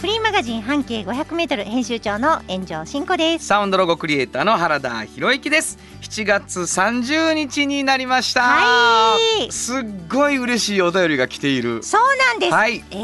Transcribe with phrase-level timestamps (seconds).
[0.00, 3.44] フリーマガジン半径500メートル編集長の炎上真子です。
[3.46, 12.52] サウンドロゴクリエイターの原田博之です7月30日になりましたはいすっごい嬉しいお便りが来ているそうなんです。
[12.52, 12.94] はいえ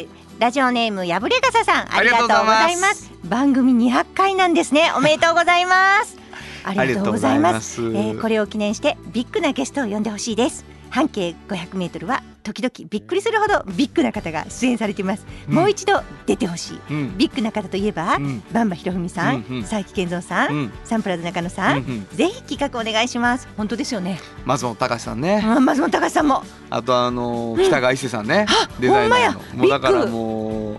[0.00, 0.08] ー
[0.40, 3.10] ラジオネームやぶれがささんありがとうございますす。
[3.22, 4.90] 番組200回なんですね。
[4.96, 6.16] おめでとうございます。
[6.64, 7.80] ありがとうございます。
[7.80, 10.64] ありがとうございます えーこれを記念してビッグなゲストを呼んでほしいです。
[10.92, 15.24] 半径500メートルは時々びっくりするほどビッグな方が出演されています。
[15.48, 15.54] うん。
[15.54, 16.80] もう一度出てほしい。
[16.90, 17.16] うん。
[17.16, 18.42] ビッグな方といえば、うん。
[18.52, 19.62] バンバひろふみさん、うんうん。
[19.62, 20.72] 佐伯健三さん、うん。
[20.84, 22.06] サンプラザ中野さん、うんうん。
[22.12, 23.48] ぜひ企画お願いします。
[23.56, 24.20] 本当ですよね。
[24.44, 25.40] 松本隆さんね。
[25.42, 26.42] あ松本隆さんも。
[26.68, 28.46] あとあの北川伊勢さんね、
[28.78, 29.40] デザイナーの。
[29.40, 29.58] ほんまや。
[29.62, 30.78] もうだからもう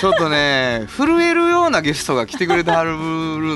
[0.00, 2.96] ちょっとね震えるようなゲストが来てくれてはる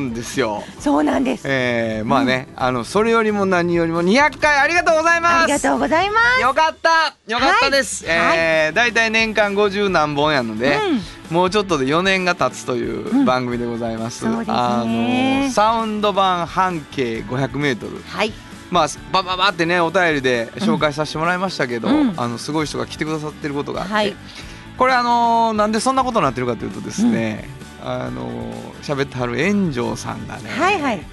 [0.00, 0.62] んですよ。
[0.78, 1.44] そうなんです。
[1.46, 5.34] えー、まあね、あのそれよりも何よりも200回ありがとうございます。
[5.44, 6.40] ありがとうございます。
[6.40, 8.06] よかったよかったです。
[8.06, 14.20] はいえー、だいたい年間50何本やので、うんもうちょっとで4年が経つといううん番組でございます。
[14.20, 14.84] そうですねあ
[15.46, 17.98] のサウンド版半径500メートル。
[18.02, 18.32] はい。
[18.70, 24.16] まあバババってねお便りで紹介させてもらいましたけど、うんあのすごい人が来てくださってることがあって、はい
[24.76, 27.48] これあのなんでそんなことになってるかというとですね、
[27.82, 28.28] あの
[28.82, 31.06] 喋ってはる炎上さんがね、はいはい。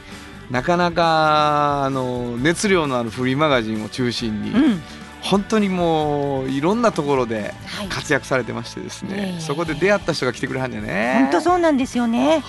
[0.50, 4.82] なかなかあの熱量のあるフリーマガジンを中心に、うん。
[5.22, 7.88] 本当にもういろんなところではい。
[7.88, 12.44] 活躍されてましてですね、ええそこで出会った人が来てくれはんねね本当そうなんですよね。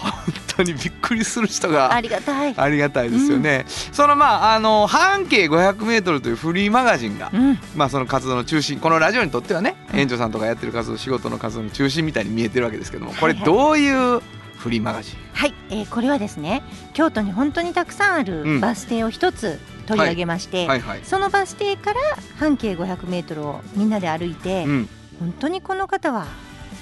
[0.56, 2.54] 本当にびっくりする人がありがたい。
[2.56, 3.64] ありがたいですよね。
[3.66, 7.58] そのまああの半径500メートルというフリーマガジンが、うん。
[7.74, 14.20] まあその活動の中心、このラジオにとってはね、園長さんとかやってる活動、仕事の活動の中心みたいに見えてるわけですけども、これどういう
[14.56, 15.16] フリーマガジン？
[15.32, 16.62] はい、えー、これはですね、
[16.92, 21.00] 京都に本当にたくさんあうんるバス停を一つ取り上げまして、はいはい。
[21.02, 22.00] そのバス停から
[22.38, 24.88] 半径500メートルをみんなで歩いて、うん。
[25.18, 26.26] 本当にこの方は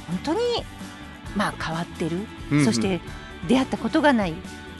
[0.09, 0.41] 本当に
[1.37, 2.17] まあ変わってる、
[2.51, 3.01] うんうんそして
[3.49, 4.35] 出会ったことがない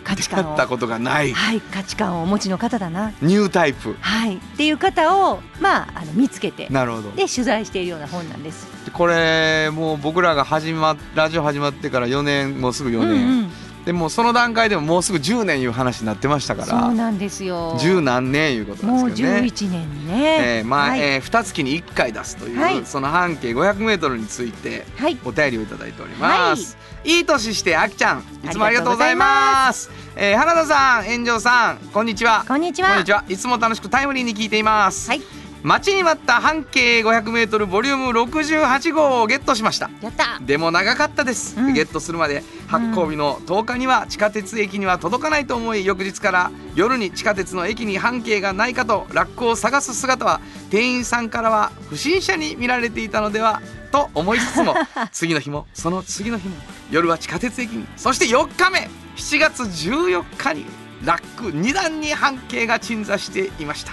[0.05, 3.97] 価値観を出会ったことがないはい価値観をお持ちの方だなニュータイプ。
[4.01, 7.11] はいっていう方をまああの見つけてなるほど。
[7.11, 8.67] で取材しているような本なんです。
[8.93, 13.51] これもう僕らが始まラジオ始まってから4年もうすぐ4年、うんうん
[13.85, 17.79] でもうその段階でももうすぐ10年いう話になってましたからそうなんですよ。
[17.81, 19.39] 十何年いうことなんもうですけどね。
[19.41, 20.59] 11年ね。
[20.59, 25.17] えーまあ、はいえー、2月に1回出すという、はいその半径 500m についてはい。
[25.25, 29.91] お便りをいただいております、い、い年してあきちゃんいつもありがとうございます。
[30.17, 32.45] えー原田さん炎上さんこんにちは。
[32.47, 32.91] こんにちは。
[32.91, 33.25] こんにちは。
[33.29, 35.23] いつも楽しくタイムリーに聞いています、はい。
[35.63, 39.91] 待ちに待った半径 500m ボリューム68号をゲットしました。
[40.03, 40.39] やった。
[40.41, 41.75] でも長かったです、うん。
[41.75, 50.41] ゲットするまで発行日の10日には地下鉄駅には届かないと思い翌日から夜に地下鉄の駅に半径がないかとラックを探す姿は
[50.71, 53.61] 店員さんからは不審者に見られていたのでは
[53.91, 54.75] と思いつつも
[55.11, 56.57] 次の日もその次の日も
[56.91, 57.87] 夜は地下鉄駅に。
[57.97, 58.89] そして4日目。
[59.17, 60.65] 7月14日に
[61.05, 63.93] ラック2段に半径が鎮座していました。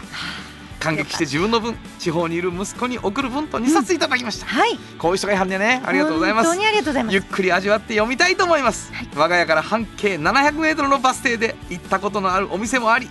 [0.79, 4.77] 感激して自分の分地方にいる息子に送る分と2冊いただきました、はい。
[4.99, 5.81] こういう人がいはんねね。
[5.83, 6.47] ありがとうございます。
[6.47, 7.13] 本当にありがとうございます。
[7.15, 13.09] ゆっくり味わって読みたいと思います、我が家から半径 700m のバス停で行ったことのあるお店もあり、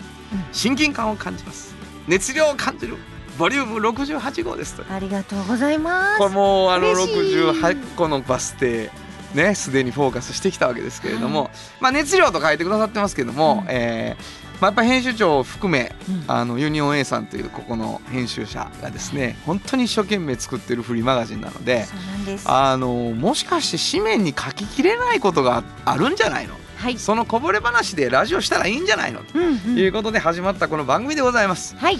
[0.52, 1.74] 親近感を感じます。
[2.06, 2.96] 熱量を感じる
[3.36, 4.74] ボリューム68号です。
[4.74, 6.18] とありがとうございます。
[6.18, 7.36] これもうあの嬉しい。
[7.36, 8.90] 68個のバス停
[9.36, 21.86] ねすでにフォーカスしてきたわけですけれども、まあ熱量と書いてくださってますけども、うんえーまあ、やっぱ編集長を含めうんあのユニオン A さんというここの編集者がですね本当に一生懸命作ってるフリーマガジンなので。
[22.44, 26.54] あのもしかして紙面に書ききれないことがあるんじゃないの？
[26.76, 26.98] はい。
[26.98, 29.20] そのこぼれ話でラジオしたらいいんじゃないの？
[29.22, 31.76] ということで始まったこの番組でございます。
[31.76, 31.98] はい。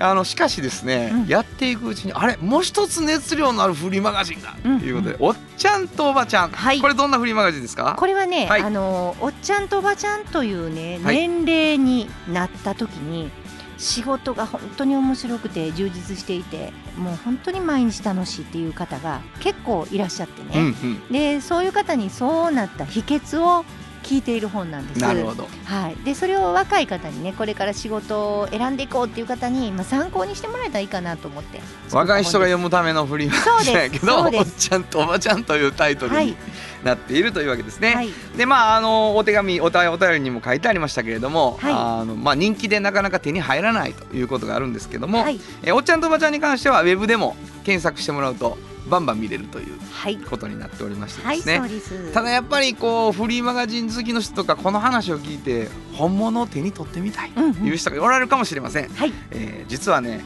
[0.00, 1.26] あのしかしですね、うん。
[1.26, 4.78] やっていくうちにあれもう一つ熱量のあるフリーマガジンがとうん。
[4.80, 6.80] いうことで、おっちゃんとおばちゃん、はい。
[6.80, 7.96] これどんなフリーマガジンですか？
[7.98, 8.62] これはね、はい。
[8.62, 11.28] あのおっちゃんとおばちゃんというね、はい。
[11.28, 13.30] 年齢になった時に
[13.78, 21.38] 仕事が本当に面白くて充実していてもう本当に毎日楽しいっていう方が結構いらっしゃってうんうね、ん。
[21.38, 23.64] でそういう方にそうなった秘訣を
[24.10, 25.00] 聞いている本なんです。
[25.00, 25.46] なるほど。
[25.64, 31.60] はい、でそれを若い方にねこれから仕事を選んでいこうっていう方に、まあ、参考にしてもらえたらいいかなと思って。
[31.92, 36.26] 若い人が読むためのフリーマガジンやけどおっちゃんとおばちゃんというタイトルはい。
[36.26, 36.36] に
[36.82, 37.94] なっているというわけですね。
[37.94, 38.08] はい。
[38.36, 41.72] でまああのお手紙おたお便りにも書いてありましたけれども、はい。
[41.72, 45.38] あのまあ、人気でなかなか手に入らないということがあるんですけども、はい。
[45.62, 48.58] えおっちゃんとおばちゃんに関してはウェブでも検索してもらうと
[48.90, 51.58] バンバン見れるというはい、ことになっておりましてはい、ですね。
[51.58, 52.12] そうです。
[52.12, 57.66] ただやっぱりこうフリーマガジン好きの人とかこの話を聞いて本物を手に取ってみたいとうんうん。
[57.66, 59.12] いう人がおられるかもしれません、はい。
[59.30, 60.20] えー実はね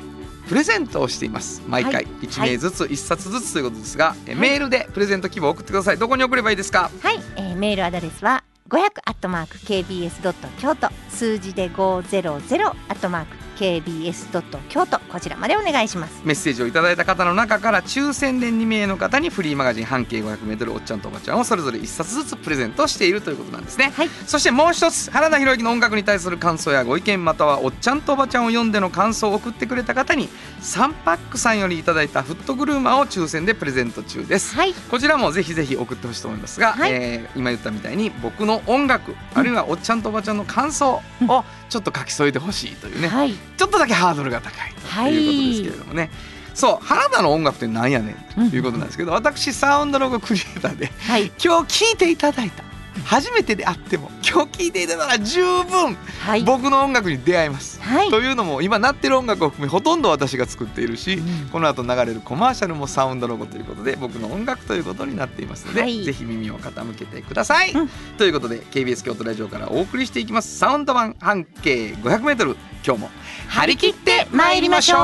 [0.49, 1.63] プレゼントをしています。
[1.69, 1.95] 毎回。
[1.95, 2.07] はい。
[2.23, 4.41] 1名ずつ1冊ずつということですが、えーはい。
[4.51, 5.97] メールでプレゼント希望を送ってください。
[5.99, 6.91] どこに送ればいいですか？
[7.01, 10.89] はい、えーメールアドレスは500アットマーク KBS ドット京都。
[11.09, 16.21] 数字で500アットマーク KBS ドット京都こちらまでお願いします。
[16.25, 23.93] メッセージをいただいた方の中から抽選で2名の方にフリーマガジン半径 500m おっちゃんとおばちゃんをそれぞれ1冊ずつプレゼントしているということなんですね。
[23.97, 24.09] はい。
[24.27, 30.29] そしてもう一つ原田博之の音楽に対する感想やご意見またはおっちゃんとおばちゃんを読んでの感想を送ってくれた方に
[30.61, 34.55] 3パックさんよりいただいたフットグルーマーを抽選でプレゼント中です。
[34.55, 34.75] はい。
[34.91, 36.93] こちらもぜひぜひ送ってほしいと思いますが、はい。
[36.93, 43.35] えー今言ったみたいに僕の音楽あるいはおっちゃんとおばちゃんの感想をちょっと書き添えてほしいというね、はい。
[43.57, 46.11] ちょっとだけハードルが高いということですけれどもね、
[46.55, 51.33] そう原田の音楽ってなんやねんということなんですけど、私サウンドロゴクリエイターではい。
[51.43, 52.63] 今日聞いていただいた
[53.05, 56.43] 初めてであっても今日聞いていただいたら十分はい。
[56.43, 57.81] 僕の音楽に出会えます。
[57.83, 58.11] はい。
[58.11, 61.49] というのも今鳴ってる音楽を含めほとんど私が作っているし、うん。
[61.51, 66.03] この後流れるコマーシャルもサウンドロゴということで僕の音楽ということになっていますので、はい。
[66.05, 67.73] ぜひ耳を傾けてください。
[67.73, 67.89] うん。
[68.17, 70.59] ということで KBS 京都ラジオからお送りしていきます。
[70.59, 72.57] サウンド版半径 500m
[72.87, 73.11] 今日も
[73.49, 74.99] 張り切って参りましょう。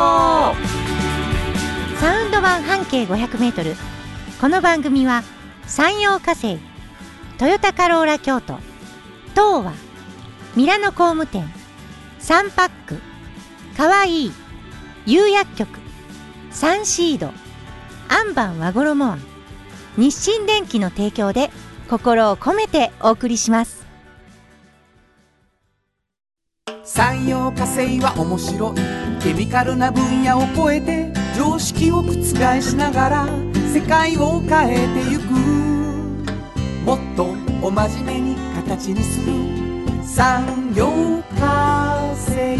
[2.00, 3.74] サウンド版半径500メートル。
[4.40, 5.22] この番組は
[5.66, 6.58] 山陽火星
[7.40, 8.58] トヨタカローラ京都。
[9.30, 9.72] 東和。
[10.56, 11.50] ミラノ工務店。
[12.18, 12.98] サンパック。
[13.78, 14.32] かわいい。
[15.06, 15.78] 釉薬局。
[16.50, 17.28] サンシード。
[18.10, 19.06] アンバン和衣。
[19.06, 19.18] 庵
[19.96, 21.48] 日清電機の提供で
[21.88, 23.86] 心を込めてお送りします。
[26.84, 29.22] 産業化成は面白い。
[29.22, 32.12] ケミカルな分野を超えて常識を覆
[32.60, 33.26] しながら
[33.72, 35.69] 世界を変えてゆく。
[36.84, 39.32] もっとお真面目に形にする。
[40.02, 40.86] 産業
[41.38, 42.58] 化成。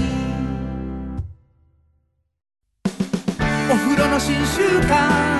[3.71, 5.40] お風呂の新習慣。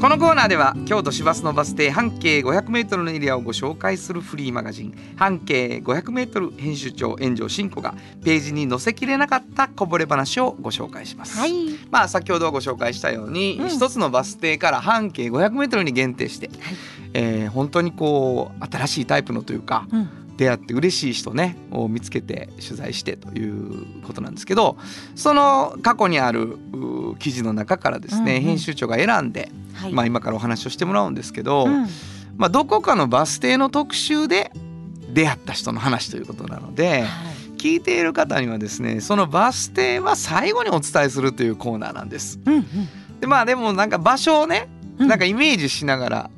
[0.00, 4.94] このコーナーでは京都市バスのバス停半径 500m のエリアをご紹介するフリーマガジン。
[5.16, 7.94] 半径 500m 編集長炎上真子が
[8.24, 11.38] ページに載せきれなかったこぼれ話をご紹介します。
[11.38, 11.52] はい。
[11.90, 13.68] まあ先ほどご紹介したように、うん。
[13.68, 16.48] 一つのバス停から半径 500m に限定して、
[17.12, 24.78] えー本当にこう新しいタイプのというか、うん出会って嬉しい人ねを見つけて取材してということなんですけど
[25.14, 28.42] その過去にあるう記事の中からですね、うんうん。
[28.44, 29.92] 編集長が選んで、はい。
[29.92, 31.86] まあ、今からお話をしてもらうんですけど、うん。
[32.38, 34.50] まあ、どこかのバス停の特集で
[35.12, 37.06] 出会った人の話ということなのではい。
[37.58, 42.40] 聞いている方にはですねそのバス停は最後にお伝えするというコーナーなんです。
[42.46, 42.64] うんうん。
[43.20, 44.68] でまあでもなんか場所をね
[44.98, 45.08] うん。
[45.08, 46.30] なんかイメージしながら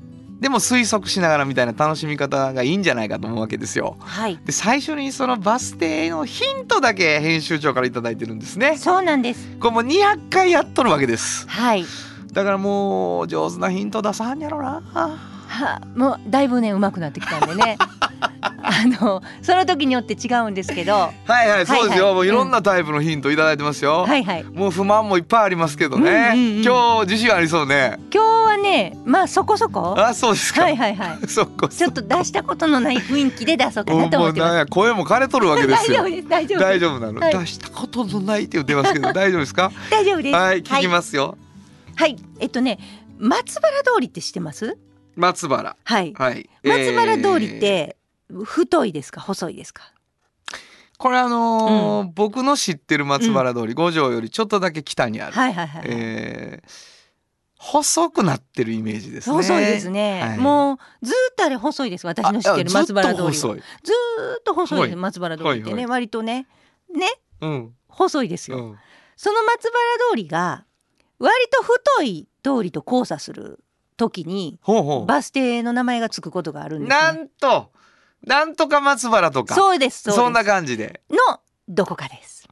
[0.42, 3.96] でも推測しながらみたいな楽しみ方がいいんじゃないかと思うわけですよ。
[4.00, 8.76] はいで最初にそのバス停のヒントだけ編集長から頂いいてるんですね。
[8.76, 11.48] そうなんですこれもう200回やっとるわけです。
[11.48, 11.84] はい
[12.32, 15.31] だからもう上手なヒント出さんやろな。
[15.52, 17.78] はもうだいぶね上手くなってきたんでね。
[18.64, 20.92] あのその時によって違うんですけど。
[20.92, 22.06] ははいはいそうですよ。
[22.06, 24.04] はいはいもういろんなタイプのヒントいただいてますよ。
[24.06, 24.44] いはい。
[24.44, 26.10] もう不満もいっぱいありますけどね。
[26.34, 26.62] うんうんうん。
[26.64, 27.98] 今日自信ありそうね。
[28.12, 29.94] 今日はねまあそこそこ。
[29.98, 30.62] あそうですか。
[30.62, 31.26] はいはいはい。
[31.28, 34.66] そこちょっと出したことのない雰囲気で出そうかなと思ってます。
[34.66, 36.02] 声も枯れとるわけですよ。
[36.04, 36.28] 大丈夫。
[36.28, 37.38] 大丈夫です大丈夫なの、はい。
[37.38, 39.70] 出したことのないって言ってますけど大丈夫ですか？
[39.90, 40.34] 大丈夫です。
[40.36, 41.36] はい聞きますよ、
[41.96, 42.78] はい、えっとね
[43.18, 44.76] 松原通りって知ってます？
[45.16, 45.76] 松原。
[45.84, 46.12] はい。
[46.14, 46.48] はい。
[46.64, 47.60] 松原通りっえー。
[47.60, 47.96] て
[48.44, 49.20] 太いですか？
[49.20, 49.92] 細いですか？
[50.98, 56.68] これあのー僕の知ってる松原通り、五条よりちょっとだけ北にある、はいはいはい、えー
[57.64, 59.36] 細くなってるイメージですね。
[59.36, 60.38] 細いですね、はい。
[60.38, 63.30] もうずーっとあれ細いです私の知ってるあ松原通りは。
[63.30, 63.56] ずず
[64.40, 64.80] っと細い。
[64.80, 64.96] です、はい。
[64.96, 66.48] 松原通りってね、割とね。
[66.92, 67.06] ね？
[67.40, 67.74] うん。
[67.86, 68.78] 細いですよ、うん。
[69.14, 70.64] その松原通りが
[71.20, 73.62] 割と太い通りと交差する
[74.02, 76.80] 時にほうほバス停の名前がつくことがあるう。
[76.80, 77.70] んです、ね、なんと、
[78.26, 79.54] なんとか松原とか。
[79.54, 81.00] そうですそうですそんな感じで。
[81.10, 82.48] のどこかです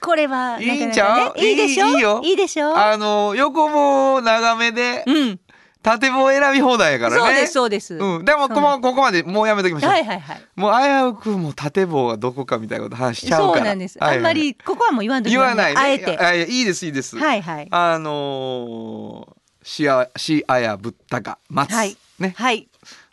[0.00, 1.38] これはいいんちゃう？
[1.38, 1.86] いいでしょ？
[1.86, 2.74] いいよいいでしょ？
[2.74, 5.40] あの横棒長めでうん、
[5.82, 7.18] 縦棒選び放題やからね。
[7.18, 8.24] そうですそうです、うん。
[8.24, 9.90] でもここここまでもうやめときましょう。
[9.90, 10.72] はいはいはいもう
[11.12, 13.54] 危うくもう縦棒はどこかみたいなこと話しちゃうから。
[13.56, 15.80] そうなんです、あんまりここはもう言わんとき言わないね。
[15.80, 17.18] あえていやいやいいですいいです。
[17.18, 19.39] はいはいあのー、
[19.70, 21.96] しあしあやぶったか松、はい。
[22.18, 22.34] ね。
[22.36, 22.68] はい。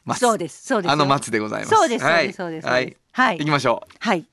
[0.06, 0.20] 松。
[0.20, 0.66] そうです。
[0.66, 0.90] そうです。
[0.90, 1.70] よあの松でございます。
[1.70, 2.02] そうです。
[2.02, 2.28] そうはい。
[2.28, 2.68] ですそうです。
[2.68, 2.98] はい。
[3.12, 3.38] はい。
[3.38, 4.26] 行きましょはい。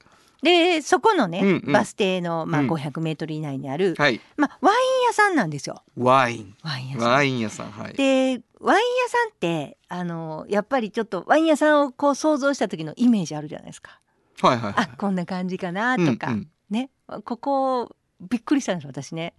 [0.43, 1.73] でそこのね、うんうん。
[1.73, 2.71] バス停の、まあ、うん。
[2.71, 3.95] 500メートル以内にある、う。
[3.99, 4.23] はい。
[4.39, 5.83] まあ、ワイン屋さんなんですよ。
[5.99, 6.55] ワイン。
[6.63, 7.11] ワイン屋さん。
[7.11, 7.71] ワイン屋さん。
[7.71, 7.93] はい。
[7.93, 14.01] でワイン屋さんってあのやっぱりちょっとワイン屋さんをこう想像した時のイメージあるじゃないですか。
[14.41, 14.87] はいはいはい。
[14.93, 14.97] あ。
[14.97, 16.49] こんな感じかなとか、うんうん。
[16.71, 16.89] ね。
[17.27, 19.35] ここびっくりしたんです私ね。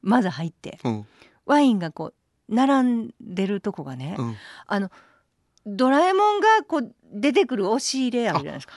[0.00, 0.78] まず入って。
[0.82, 1.06] うん。
[1.44, 2.14] ワインがこう
[2.52, 4.36] 並んでるとこがね、うん。
[4.66, 4.90] あの
[5.66, 8.74] ドラえもんがこう出てくる押し入れあるじゃないですか。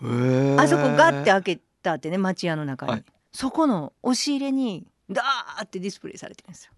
[0.00, 3.04] あそこガッて開けたってね町屋の中に、はい。
[3.32, 6.72] そこの押し入れにダーってディスプレイされてるんですよ。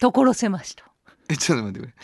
[0.00, 0.84] 所狭しと
[1.28, 1.94] えちょっと待ってくれ。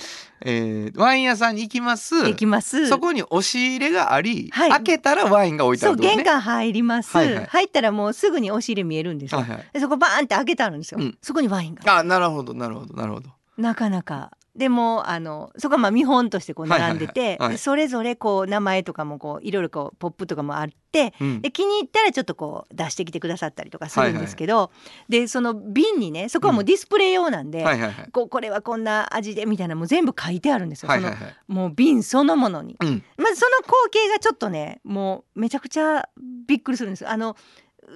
[0.45, 2.17] えー、ワイン屋さんに行きます。
[2.17, 6.25] 行きますそこに押し入れがあり、はい開けたらワインが置いてあそうるってことね。
[6.25, 9.65] 玄関入ります、はいはい入ったらもうすぐに押し入れ見えるんですよ、はいはい。
[9.73, 13.31] でそこバーンって開けてあるんですよ、うんそこにワインがあなるほどなるほどなるほど。
[13.57, 21.41] なかなかでもあのそこはまあ見本としてこう並んでて、それぞれこう名前とかもこういろいろこうポップとかもあってうん。
[21.41, 24.71] で気に入ったらちょっとこう出してきてくださったりとかするんですけど、
[25.09, 28.11] でその瓶にねそこはもうディスプレイ用なんで、はいはいはい。
[28.13, 31.19] こうこれはこんな味でみたいなのも全部書いてあるんですよ、はいはいはい。
[31.19, 32.77] そのもう瓶そのものに。
[32.79, 33.03] うん。
[33.17, 36.09] まずその光景がちょっとねもうめちゃくちゃ
[36.47, 37.37] びっくりするんですあの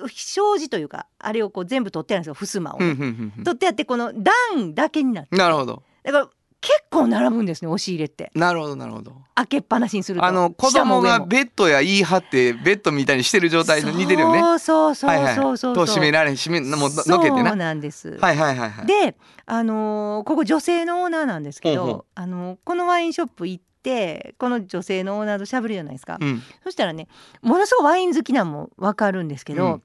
[0.09, 5.83] 障子というかあれをこう全部取ってあるんですよ襖を、うんうんうんうん取ってあってこの段だけになってなるほど。
[6.03, 6.29] だから
[6.67, 9.13] 結構並ぶんですね押し入れってなるほどなるほど。
[9.37, 14.41] 開けっぱなしにするとあの子供がベッドや言い張ってベッドみたいにしてる状態に似てるよね。
[14.41, 15.35] そうそうそうはいはい。
[15.37, 17.55] そうそうと閉められ閉めもうののけてそうな。
[17.55, 18.87] なんです、はいはいはいはい。
[18.87, 26.43] であのーここ女性のオーナーなんですけど、ほうほうあのーこのワインショップ行ってこの女性のオーナーと喋るじゃないですか、うん。
[26.65, 27.07] そしたらね
[27.43, 29.83] ものすごいワイン好きなんもわかるんですけど、うん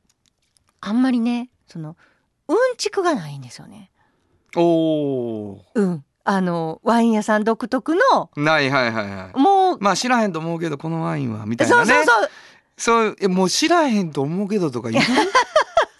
[0.83, 1.95] あんまりねその
[2.47, 3.91] うんちくがないんですよね。
[4.55, 8.39] おおうん、あのワイン屋さん独特のー。
[8.41, 9.39] ないはいはいはい。
[9.39, 11.93] もう、まあ知らへんと思うけどこのワインはみたいそうなね。
[11.93, 12.29] そうそう
[12.77, 15.07] そうえもう知らへんと思うけどとか言うっ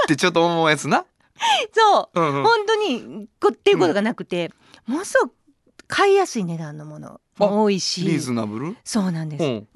[0.07, 1.05] てちょっと思うやつな。
[1.73, 2.43] そううんうん。
[2.43, 4.51] 本当にこっていうことがなくて、
[4.87, 5.33] ものすごく
[5.87, 8.77] 買いやすい値段のものも多いしリーズナブル？
[8.83, 9.67] そうなんです、うん。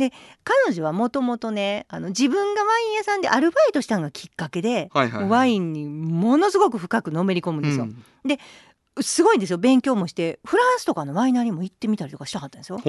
[0.44, 5.30] 彼女はもともとねあの自分がワイン屋さんでアルバイトしたのがきっかけで、はいはいはい。
[5.30, 8.04] ワインにものすごく深くのめり込むんですよ、うん
[9.02, 12.80] すごいんですよ勉強もしてフランスとかのワイナリーも行ってみたりとかしたかったんですよ。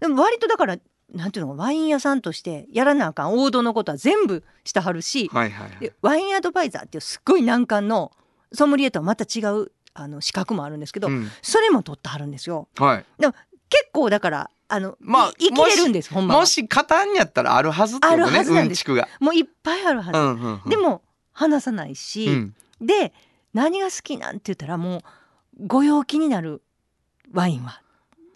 [0.00, 0.76] でも割とだから
[1.12, 5.78] なんていうのかワイン屋さんとしてやらなあかん王道のことは全部してはるし、はいはいはい。
[5.78, 8.12] でワインアドバイザーっていうすっごい難関の
[8.52, 13.04] ソムリエとはまた違うあの資格もあるんですけど、うんそれも取ってはるんですよはい。
[13.68, 18.38] 結構だからあの、まあい生きれるんですほんまはもし勝たんやったらあるはずってことあるね。
[18.38, 19.08] はずなんですうんちくが。
[19.20, 20.70] もういっぱいあるはず、うんうんうん。
[20.70, 22.54] でも話さないし、うん。
[22.80, 23.12] で
[23.54, 25.02] 何が好きなんて言ったらもう
[25.58, 26.62] ご陽気になる
[27.32, 27.80] ワインは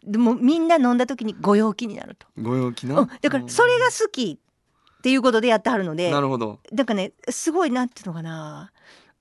[0.04, 3.00] でもみんな飲んだ時にご陽気になると、ご陽気な？
[3.00, 6.58] うん、だからそれが好きっていうことでやってはるのでなるほど。
[6.72, 8.72] だからねすごいなんていうのかな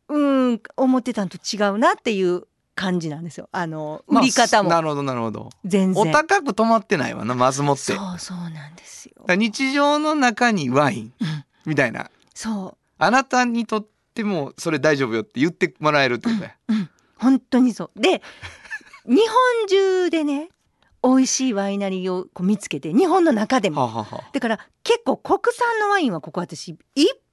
[0.08, 2.44] うん思ってたんと違うなっていう
[2.76, 5.50] 感じなんですよあの売り方もまあなるほどなるほど。
[5.66, 7.94] 全然、お高く止まってないわなまずもって。
[7.94, 12.10] そうそうなんですよら日常の中にワインうんみたいな。
[12.34, 16.56] そあなたにとってもそれ大丈夫よって言ってもらえるってことや。
[16.70, 16.90] ううん
[17.20, 18.22] 本当にそうで
[19.06, 20.50] 日本中でね
[21.04, 26.78] 美味しいワイナリーをこう見つけて日本の中でもはあはだから結構国産のワインはここ私いっ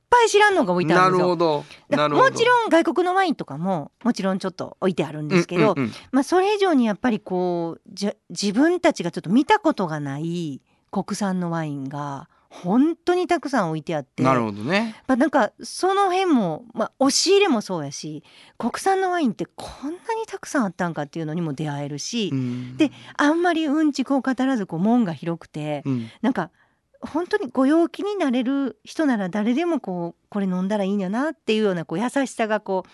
[0.08, 1.26] ぱい知らんのが置いてあなるんですよ。
[1.26, 1.64] るほど。
[1.90, 2.30] だなるほど。
[2.30, 14.22] もちろん外国のワインとかももちろんちょっと置いてあるんですけど、うんうんうんまあそれ以上にやっぱりこうじゃ自分たちがちょっと見たことがない国産のワインが本当にたくさん置いてあって。
[14.22, 14.96] なるほどね。
[15.06, 18.22] まあ、なんかその辺も、まあ、押し入れもそうやし
[18.58, 22.76] 国産のワインってこんなにたくさんあったんかっていうのにも出会えるし、うん。
[22.76, 26.10] であんまりうんちくを語らずこう門が広くてうん。
[26.22, 26.50] なんか
[27.00, 32.90] 本当にご陽気になれる人なら誰でもこうこれ飲んだらいいんやなっていうようなこう優しさがこう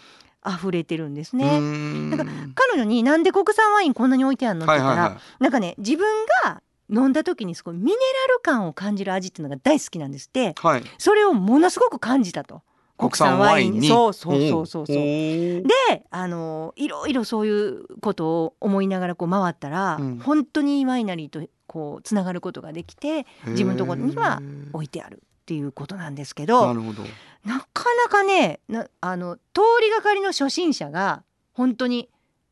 [0.49, 1.61] 溢れてるんですうね。
[1.61, 6.07] なんか彼女になんで国産ワインこんなに置いてあるのって言ったら、なんかね自分
[6.45, 6.63] が
[6.93, 7.97] 飲んだ時にすごいミネラ
[8.35, 10.55] ル感を感じる味っていうのが大好きなんですって。
[10.59, 10.83] はい。
[10.99, 12.63] それをものすごく感じたと。
[12.99, 13.89] 国産ワインに。
[13.89, 14.97] そうそうそうそうそう。
[14.97, 15.65] で
[16.11, 20.19] あのいろいろそういうことを思いながらこう回ったら、うん。
[20.19, 24.43] 本当にワイナリーとこうつながることができて自分のところには
[24.75, 27.03] 置いてあるっていうことなんですけなどるほど。
[27.45, 31.23] なかなかねなあの通りがかりの初心者が
[31.55, 32.11] 本当に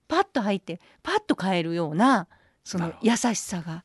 [0.08, 2.26] パッと入ってパッと買えるような
[2.64, 3.84] そのなるほ優しさが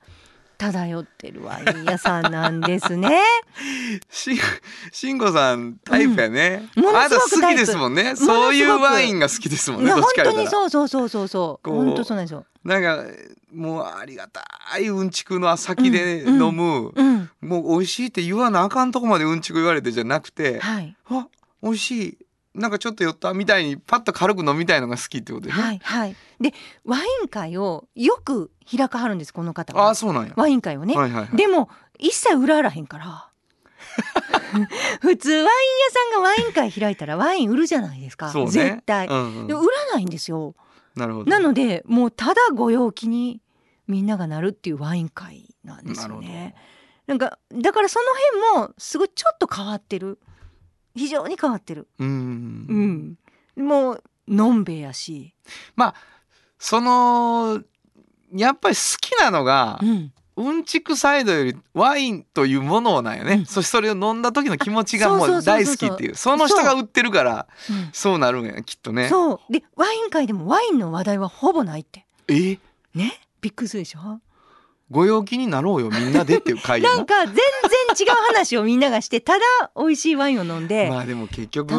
[0.57, 3.21] 漂ってるワイン屋さんなんですね。
[4.09, 4.39] し
[4.91, 6.83] しんごさんタイプやね、うん。
[6.83, 8.15] もの好きですもんね。
[8.15, 9.91] そういうワインが好きですもんね。
[9.91, 11.27] 本当にそうそうそうそう。
[11.27, 12.45] そう本当そうなんですよ。
[12.63, 13.03] なんか
[13.53, 14.43] もうありがた
[14.79, 17.29] いうんちくの先で飲む、うん。
[17.41, 20.95] もう美味しいって言わなあかんとこまでうんちく言われてじゃなくて、はい。
[21.09, 21.27] あ
[21.61, 22.17] 美味しい
[22.55, 26.15] なんかちょっと酔ったみたいにパッと軽く飲みたいのが好きってことでね、はいはい。
[26.39, 30.95] でワイン会をよく開かはるんですこの方あはあそうなんや、ワイン会をね。
[30.95, 31.69] はいはいはいでも
[31.99, 33.29] 一切売らへんから。
[35.01, 35.49] 普通ワイン屋
[36.13, 38.31] さんがワイン会開いたらワイン売るじゃないですか。
[38.31, 39.07] そうね絶対。
[39.07, 40.55] うんうんでも売らないんですよ。
[40.95, 43.41] なるほどなのでもうただご陽気に
[43.87, 46.55] みんながなるっていうワイン会なんですよね。
[47.07, 48.05] なんかだからその
[48.53, 50.19] 辺もすごいちょっと変わってる。
[50.95, 51.87] 非常に変わってる。
[51.99, 53.17] うん。
[53.57, 53.65] うん。
[53.67, 55.33] もうのんべえやし。
[56.57, 57.61] その
[58.33, 60.11] やっぱり好きなのがう、ん。
[60.37, 63.45] うんちくサイドよりワインというものなんよね、うん。
[63.45, 66.15] そしてそれを飲んだ時の気持ちがもそう大好きっていう。
[66.15, 67.73] その人が売ってるからう。
[67.73, 69.07] んそうなるんやきっとね。
[69.07, 69.53] そう。
[69.53, 72.05] でワイン会でもワインの話題はほぼないって。
[72.27, 72.57] え？
[72.93, 73.13] ね？
[73.39, 74.19] びっくりするでしょ？
[74.91, 76.97] ご陽気になろうよみんなでっていう会やな。
[76.97, 77.43] なんか全然
[77.99, 79.41] 違う話をみんながしてただ
[79.75, 81.69] 美味しいワインを飲んで、 まあでも結局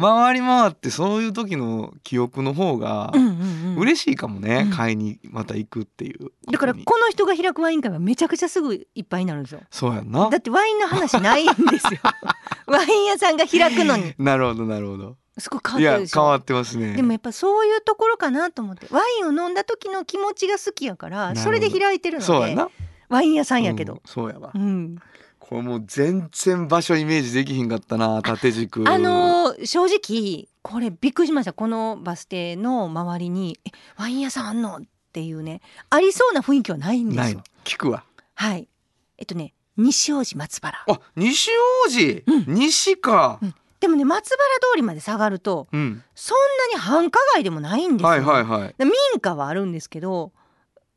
[0.00, 3.34] 回り回ってそういう時の記憶の方がうんうんう
[3.72, 4.70] ん、嬉しいかもね、うん。
[4.70, 6.30] 買いにまた行くっていう。
[6.50, 9.60] だからこの人が開くワイン会はめちゃくちゃすぐいっぱいになるんですよ。
[9.70, 10.28] そうやんな。
[10.30, 12.00] だってワインの話ないんですよ。
[12.66, 14.14] ワイン屋さんが開くのに。
[14.18, 16.20] なるほどなるほどすごい変わってるでしょ？
[16.20, 16.92] 変わってますね。
[16.94, 18.86] でもやっぱそういうところかなと思って。
[18.90, 22.56] ワインを飲んだ時の気持ちが好きやからそれで開いてるので
[23.08, 24.52] ワイン屋さんやけうんど、そうやわ。
[24.54, 24.96] うん。
[25.38, 28.88] これもう全然場所イメージできひんかったな縦軸。
[28.88, 31.52] あのー正直これびっくりしました。
[31.52, 37.42] このバス停の周りに「えワイン屋さんあんの?」っていうねありそうな雰囲気はないんですよ。
[37.64, 38.04] 聞くわ。
[38.34, 38.66] はい。
[39.18, 40.84] えっとね西大路松原。
[40.88, 41.50] あ西
[41.86, 42.44] 王子、うん。
[42.54, 43.38] 西か。
[43.42, 44.38] うんでもね松原
[44.72, 46.38] 通りまで下がるとうん、そん
[46.70, 48.74] なに繁華街でもないんですよ、はいはいはい。
[48.78, 50.32] 民家はあるんですけど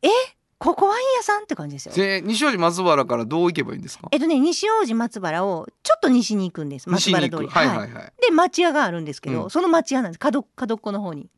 [0.02, 0.08] え
[0.58, 1.94] ここワイン屋さんって感じですよ。
[1.96, 4.08] で西王子松原からどう行けばいいんですか？
[4.12, 7.48] えっとね西大路松原をちょっと西に行くんです松原通り。
[7.48, 7.78] くはいはい。
[7.78, 9.50] はい、で町屋があるんですけど、うん。
[9.50, 10.20] その町屋なんです。
[10.20, 11.30] 角角っこの方に。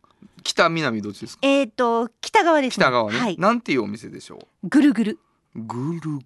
[0.43, 1.39] 北南どっちですか？
[1.45, 2.83] えっ、と北側ですね。
[2.85, 3.37] 北側ね、はい。
[3.37, 5.19] なんていうお店でしょぐるぐる。
[5.55, 6.19] うぐるぐる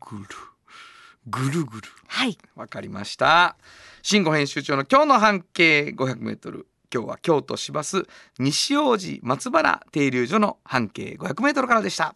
[1.27, 1.83] ぐるぐる。
[2.07, 2.38] はい。
[2.55, 3.55] わかりました。
[4.01, 6.67] 慎吾編集長の今日の半径500メートル。
[6.93, 8.05] 今日は京都市バス
[8.38, 12.15] 西王子松原停留所の半径500メートルからでした。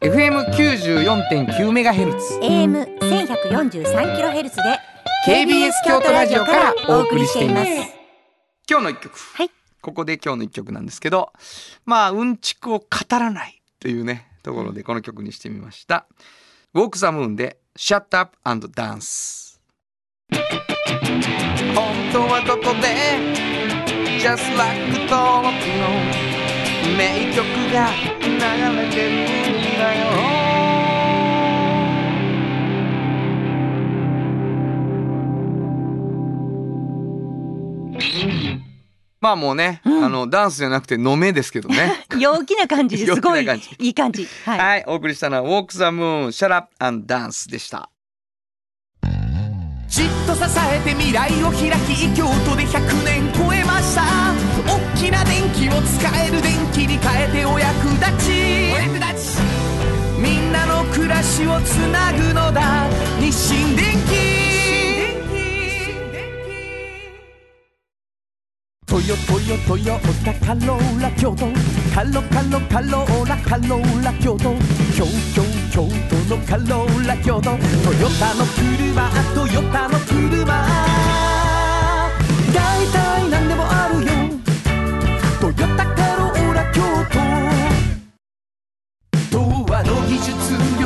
[0.00, 2.38] FM94.9 メガヘルツ。
[2.40, 4.62] AM 千百四十三キロヘルツで
[5.26, 7.70] KBS 京都ラジオからお送りしています。
[7.70, 7.86] は
[8.70, 9.50] 今日の一曲、い。
[9.80, 11.32] ここで今日の一曲なんですけど
[11.86, 16.06] まあうんちくを語らないというねところでこの曲にしてみました、
[16.74, 19.56] ウォークザムーンで Shut Up and Dance
[20.32, 22.88] 本当はどこで
[24.18, 25.86] Just like 登録の
[26.96, 27.88] 名曲が
[28.20, 28.26] 流
[28.82, 30.47] れてるんだよ
[39.20, 40.04] まあもうね、うん。
[40.04, 42.04] あのダンスじゃなくて飲めですけどね。
[42.18, 43.18] 陽気な感じです。
[43.20, 43.46] ごい
[43.78, 44.28] いい感じ。
[44.44, 47.90] はい、はい、お送りしたのは Walk the Moon Shut Up and Dance でした。
[49.88, 54.02] じっと支えて未来を開き京都で100年超えました。
[54.66, 58.72] 大きな電気を使える電気に変えてお役立ち。
[58.74, 59.38] お役立ち。
[60.20, 62.86] みんなの暮らしをつなぐのだ。
[63.18, 64.07] 日清電気
[68.98, 71.46] トヨトヨトヨタカローラ京都。
[71.94, 74.56] カロカロカローラカローラ京都。
[74.92, 75.04] 京
[75.36, 77.42] 京京都のカローラ京都。
[77.42, 77.48] ト
[77.94, 80.66] ヨタの車トヨタの車。
[82.52, 84.10] 大体何でもあるよ。
[85.40, 86.82] トヨタカローラ京
[89.30, 89.38] 都。
[89.38, 89.38] 童
[89.72, 90.77] 話の技術。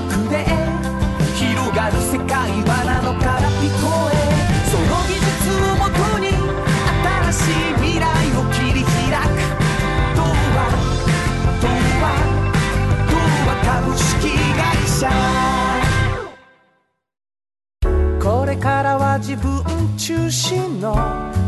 [19.23, 19.63] 自分
[19.97, 20.97] 中心の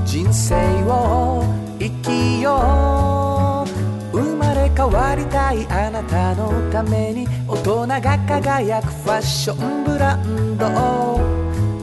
[0.07, 1.43] 人生を
[1.81, 3.67] 生きよ
[4.13, 4.17] う。
[4.17, 10.67] 生まれ変わりたいあなたのために大人が輝くファッションブランド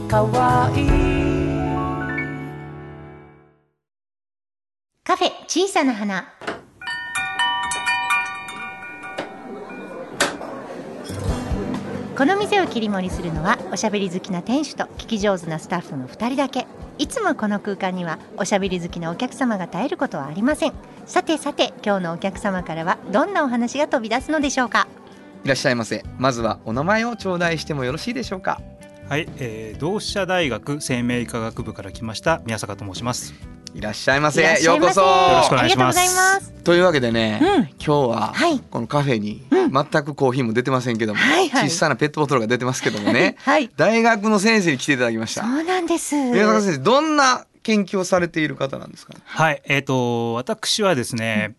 [0.08, 0.88] かわいい。
[5.04, 6.26] カフェ小さな花。
[12.22, 16.68] この店を切り盛りするのはおしゃべり好きな店主と聞き上手なスタッフの2人だけ。
[17.00, 20.74] いつもこの空間にはおしゃべり好きなお客様が絶えることはありません。
[21.08, 24.88] さてさて今日のお客様からはどんなお話が飛び出すのでしょうか？
[25.44, 26.06] いらっしゃいませ。
[26.20, 28.62] まずはお名前を頂戴してもよろしいでしょうか？
[29.10, 33.34] はい、えー、同志社大学生命科学部から来ました宮坂と申します。
[33.74, 34.42] いらっしゃいませ。
[34.64, 35.02] ようこそ。
[35.02, 35.08] よ
[35.38, 36.00] ろしくお願いします。
[36.00, 37.50] ありがとうございますというわけでね、うん。
[37.64, 38.60] 今日ははい。
[38.60, 39.72] このカフェにうん。
[39.72, 41.70] 全くコーヒーも出てませんけども、はいはい。
[41.70, 43.38] 小さなペットボトルが出てますけどもね。
[43.44, 43.70] はい。
[43.78, 45.44] 大学の先生に来ていただきました。
[45.44, 46.16] そうなんです。
[46.16, 49.14] 宮坂先生どんな研究をされている方なんですか？
[49.14, 51.54] ねはい、えっ、と私はですね、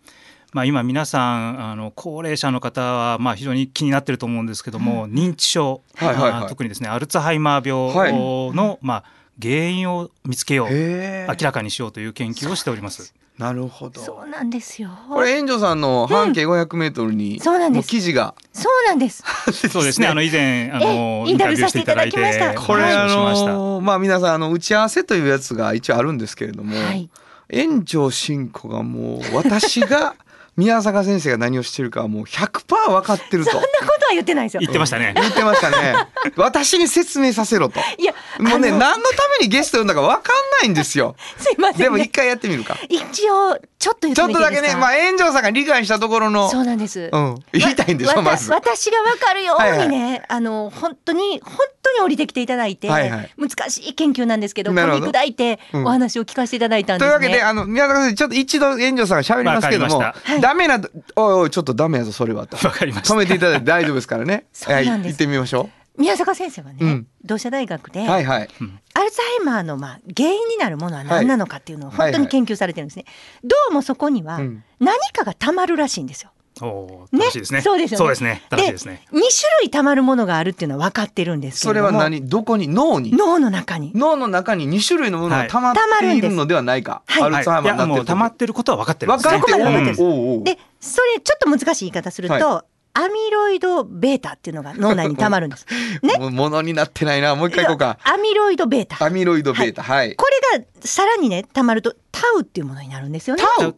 [0.52, 6.48] まあ今皆さんあの高齢者の方はまあ非常に気になってると思うんですけども、認知症、はいはいはい。
[6.48, 9.04] 特にですねアルツハイマー病の、まあ
[9.40, 13.14] 原因を見つけよう、へ明らかにしようという研究をしております。
[13.38, 14.00] なるほど。
[14.00, 14.90] そうなんですよ。
[15.08, 17.86] これ園長さんの半径500メートルに、そうなんです。
[17.86, 18.34] もう記事が。
[18.52, 19.24] そうなんです。
[19.70, 20.06] そうですね。
[20.06, 22.54] あの以前あのえインタビューさせていただきました。
[22.54, 23.06] これあ。
[23.06, 27.08] のまあ皆さんあの打ち合わせというやつが一応あるんですけれども、はい。
[27.48, 30.14] 園長信子がもう私が
[30.56, 33.50] 宮坂先生が何をしてるかはもう100%分かってると。
[33.52, 34.60] そんなことは言ってないですよ。
[34.60, 35.14] 言ってましたね。
[35.16, 35.94] 言ってましたね。
[36.36, 37.80] 私に説明させろと。
[37.98, 41.16] いやもうね何のためにゲスト呼んだか分かんないんですよ。
[41.38, 42.76] すいません、ね、でも一回やってみるか。
[42.88, 48.48] 一応ちょっと言っちょっとだけてみていいですかねまあ園長さんが理解したところのそうなんです、うん言いたいんでしょわまず。
[48.52, 53.30] 私がわかるようにね、はいあの本当に本当に降りてきていただいて、はいはい。
[53.36, 55.84] 難しい研究なんですけど噛み砕いてうん。
[55.84, 57.18] お話を聞かせていただいたんですね。
[57.18, 60.00] というわけで、あの、宮坂先生、ちょっと一度園長さんが喋りますけども
[60.40, 60.80] ダメな、
[61.16, 62.56] おいおい、ちょっとダメやぞ、それはと。
[62.66, 63.14] わかりました。
[63.14, 64.44] 止めていただいて大丈夫ですからね。
[64.54, 64.90] そうなんです。
[64.90, 65.68] はい、行ってみましょ
[66.02, 68.08] 宮坂先生はね、うん同志社大学で、う。
[68.08, 68.48] はいはい。
[68.94, 73.04] アルツハイマーのまあ原因になるものは何なのかっていうのをはい本当に研究されてるんですね。
[73.44, 76.32] どうもそこにはうん何かがたまるらしいんですよ。
[76.60, 77.60] おー楽しいですね。
[77.62, 77.98] そうですよね。
[77.98, 78.42] そうですね。
[78.50, 79.02] 楽しいですね。
[79.10, 79.20] 2種
[79.60, 81.80] 類たまるものがあるっていうのは分かってるんですけそれ。
[81.80, 82.28] は何？
[82.28, 82.68] どこに？
[82.68, 83.12] 脳に？
[83.16, 83.92] 脳の中に。
[83.94, 87.02] 脳の中に2種類のものが溜まっているのではないか。
[87.06, 89.38] はいアルツハイマーになってる溜まってることは分かってるんですね。
[89.38, 90.44] 分かってる。
[90.44, 95.66] でそれちょっと難しい言い方すると、はアミロイド β っていうのが脳内にたまるんです。
[96.02, 96.18] ね？
[96.30, 97.34] ものになってないな。
[97.34, 97.98] もう一回行こうか。
[98.04, 99.02] アミロイド β。
[99.02, 99.82] アミロイドベータ。
[99.82, 100.14] はい。
[100.14, 103.42] これがさらにねたまるとタウっていうものになるんですよね。
[103.58, 103.76] タウ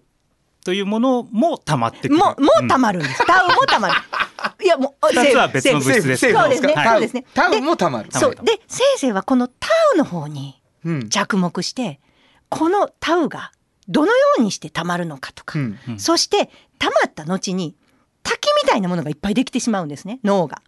[0.65, 2.17] というものも溜まってくる。
[2.17, 2.79] ももうたる。
[2.81, 3.27] まるんです。
[3.27, 3.95] タウもたまる。
[4.63, 6.91] いやもう二つは別の物質ですそうですねか？
[6.93, 8.09] そうですねタウでも溜まる。
[8.13, 11.09] そうで先生はこのタウの方にうん。
[11.09, 12.01] 着目して
[12.49, 13.53] このタウが
[13.89, 15.79] どのようにしてたまるのかとか、うん。
[15.89, 17.77] うんそしてたまった後に
[18.25, 20.61] 滝みたいなものがいっぱいできてしまうんですね脳が。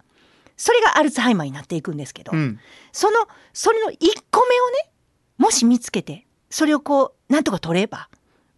[0.55, 2.59] それがアルツハイマーになっていくんですけど、うん。
[2.91, 3.17] その
[3.53, 3.97] それの1
[4.31, 4.89] 個目をね
[5.37, 8.09] もし見つけてそれをこうなんとか取れば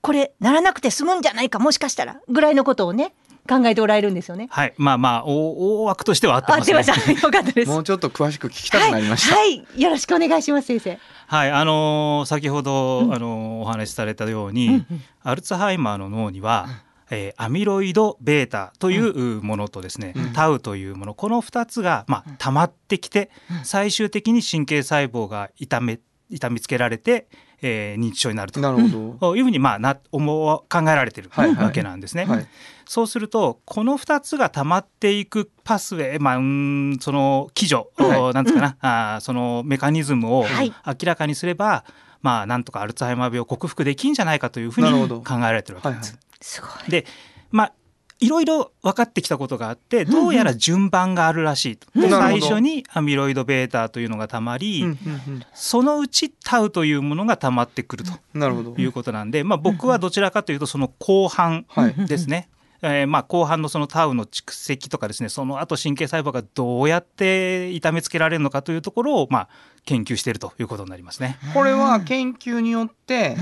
[0.02, 3.14] これならなくて済むんじゃないかもしかしたらぐらいのことをね
[3.50, 4.48] 考えておられるんですよね。
[4.52, 4.74] はい。
[4.78, 6.74] まあまあ大大枠としては合ってあ、ますね。
[6.74, 7.12] 出ました。
[7.12, 7.68] よかったです。
[7.72, 9.36] もうちょっと詳しく聞きたくなりました。
[9.36, 11.00] はい、はい、よろしくお願いします、先生。
[11.26, 16.68] はい、あのー先ほど、うんあのーお話しされたように、うんうんアルツハイマーの脳には、
[17.10, 20.34] えーアミロイド β というものとですね、うん。
[20.34, 21.14] タウというもの。
[21.14, 23.66] この2つが、まあ、溜まってきて、うん。
[23.66, 27.28] 最終的に神経細胞が痛め痛みつけられて、
[27.62, 28.60] えー認知症になると。
[28.60, 29.36] なるほど。
[29.36, 31.66] いうふうに、まあ、な思う考えられているはいはい。
[31.66, 32.26] わけなんですね。
[32.26, 32.48] はい。
[32.86, 38.34] そうするとこの2つが溜まっていくパスウェイ、まあ、うーんその基準、はい。
[38.34, 40.72] なんつうかな、あーそのメカニズムをはい。
[40.86, 41.84] 明らかにすれば、
[42.22, 46.14] まあ、なんとかアルツハイマー病を克服できんじゃないかというふうに考えられてるわけです。
[46.14, 46.38] はいはい。
[46.42, 46.92] すごい。
[46.92, 47.06] で
[47.52, 47.74] まあ
[48.22, 58.76] いろいろ分かってきたことがあってどうやら順番があるらしいと、でうんなるほど最初にアミロイド β というのがたまり、うんうんそのうちタウというものがたまってくるとうんなるほど。
[58.78, 62.50] いうことなんで、まあ、僕はどちらかというとその後半はいですね。
[62.82, 69.50] えーまあ後半のそのタウの蓄積とかですねその後神経細胞がどうやって痛めつけられるのかというところをまあ
[69.86, 71.38] 研究しているということになりますね。
[71.54, 73.36] これは研究によって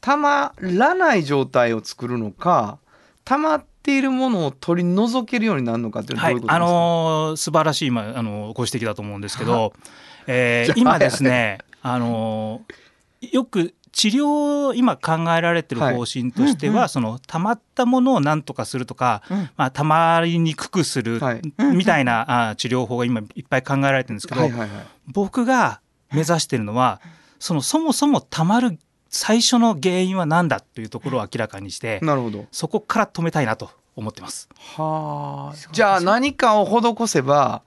[0.00, 2.78] たまらない状態を作るのか
[3.24, 9.72] たまっているものを取り除けるようになるのかっていうのはどういうことですか、はい、あのー素晴らしい今あのーご指摘だと思うんですけど、
[10.26, 19.50] えー今ですね、あのーよく治療今考えられてる方針としては、その溜まったものを何とかするとか、うん。
[19.56, 21.42] まあ、溜まりにくくする、はい。
[21.74, 24.68] みたいな治療法が今いっぱい考えられてるんですけど、はいはいはい。
[25.06, 27.00] 僕が目指してるのは
[27.38, 28.78] そのそもそも溜まる
[29.08, 32.46] 最初の原因は何だというところを明らかにしてなるほど。
[32.50, 34.48] そこから止めたいなと思ってます。
[34.76, 35.72] はあ。
[35.72, 37.62] じゃあ何かを施せば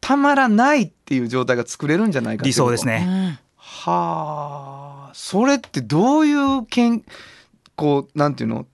[0.00, 3.06] たまらないっていう状態が作れるんじゃないか理想ですね。
[3.08, 3.10] う
[3.44, 3.47] ん
[3.78, 7.04] はあそれってどういうけん
[7.76, 8.66] こうなんていうの？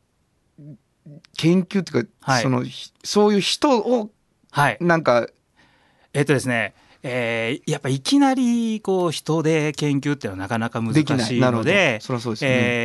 [1.36, 4.10] 研究っていうか、はいそのひそういう人を
[4.50, 4.78] はい。
[4.80, 5.28] なんか
[6.12, 6.74] えっとですね。
[7.06, 12.00] えーやっぱいきなりこう人で研究っていうのはなかなか難しいので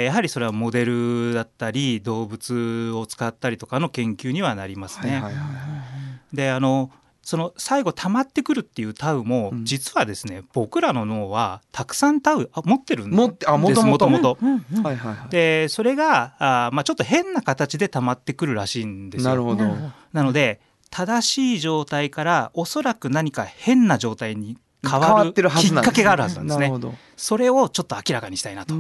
[0.06, 5.12] やはりそれはモデルだったり動物を使ったりとかの研究にはなりますね。
[5.14, 6.92] はいはいはいであの
[7.30, 9.64] その最後溜まってくるっていうタウも、うん。
[9.64, 13.20] 実はですね僕らの脳はたくさんタウあ持ってるんです。
[13.20, 15.30] 持ってあもともとはいはいはい。
[15.30, 19.30] でそれがあ、まあ、ちょっと変な形で溜まってくるらしいんですよ。
[19.30, 19.64] なるほど。
[20.12, 26.62] なので正しい状態からおそらく何か変な状態に変変わるきっかけがあるはずなんですね。
[26.62, 26.96] なるほど。
[27.16, 28.74] それをちょっと明らかにしたいなと。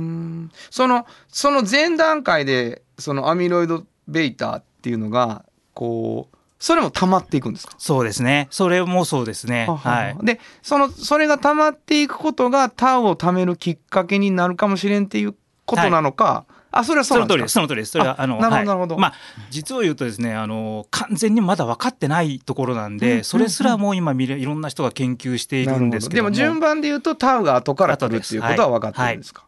[0.71, 7.73] そのその前段階でそのアミロイド β っていうのがこうそれも溜まっていくんですか？
[7.77, 8.47] そうですね。
[8.51, 9.65] それもそうですね。
[9.67, 10.17] はははい。
[10.23, 17.53] でそのそれが溜まっていくことがタウを貯めるきっかけになるかもしれんっていうことなのか、あそれはその通りです。
[17.53, 17.91] その通りです。
[17.91, 19.13] それはああのなるほどはいなるほどまあ
[19.49, 26.29] 実を言うとですね、あの完全にまだ分かってないところなんで、うんそれすらもう今見れいろんな人が研究しているんですけども。
[26.29, 29.45] でも順番で言うとタウが後から来るっていうことは分かってるんですか、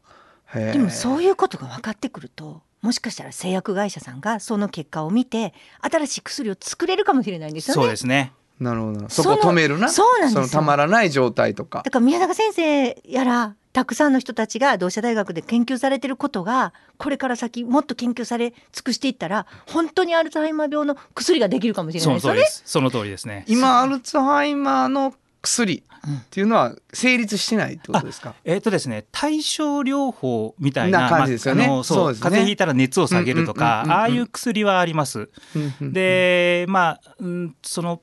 [0.56, 7.82] へえでもそういうことが分かってくるともしかしたら製薬会社さんがその結果を見て新しい薬を作れるかもしれないんですよね。
[7.82, 8.34] そうですね。
[8.60, 22.52] なるほどそこ止めるなそうなんですよのたまらない状態とかだから宮坂先生やらたくさんの人たちが同志社大学で研究されてることがこれから先もっと研究され尽くしていったら本当にアルツハイマー病の薬ができるかもしれそないですよねの通りで。
[22.52, 22.64] す。
[22.66, 23.46] その通りですね。
[23.48, 31.68] 今アルツハイマーの薬っていうのは成立してないってことですか、えっ、とですね、対症療法みたいな、な感じですよね。
[31.68, 32.20] まあそうね。
[32.20, 35.30] 風邪ひいたら熱を下げるとかうんうんうんうんうんああいう薬はあります。
[35.56, 38.02] うんうんで、まあ、うん、その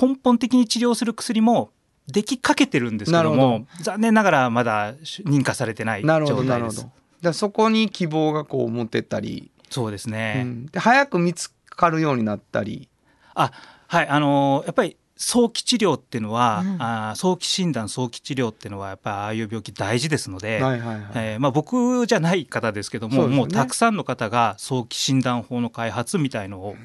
[0.00, 1.70] 根本的に治療する薬も
[2.08, 6.44] できかけてるんですけども残念ながらまだ認可されてない状態です。
[6.44, 6.90] なるほど
[7.22, 10.66] だそこに希望がこう持ってったり、そうですうね、ん。
[10.66, 12.88] で早く見つかるようになったり。
[13.34, 13.52] あ
[13.88, 16.82] はいあのーやっぱり早期治療っていうのは、うん。
[16.82, 23.36] あー早期診断早期治療っていうのはやっぱりああいう病気大事ですので、はいはいはい、えーまあ、僕じゃない方ですけどもね。
[23.36, 26.76] もうたくさんの方が早期診断法の開発みたいのを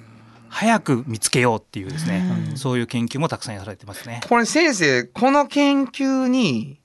[0.47, 2.57] 早く見つけようっていうですね、うん。
[2.57, 4.21] そういう研究もたくさんやられてますね。
[4.27, 6.79] これ先生この研究に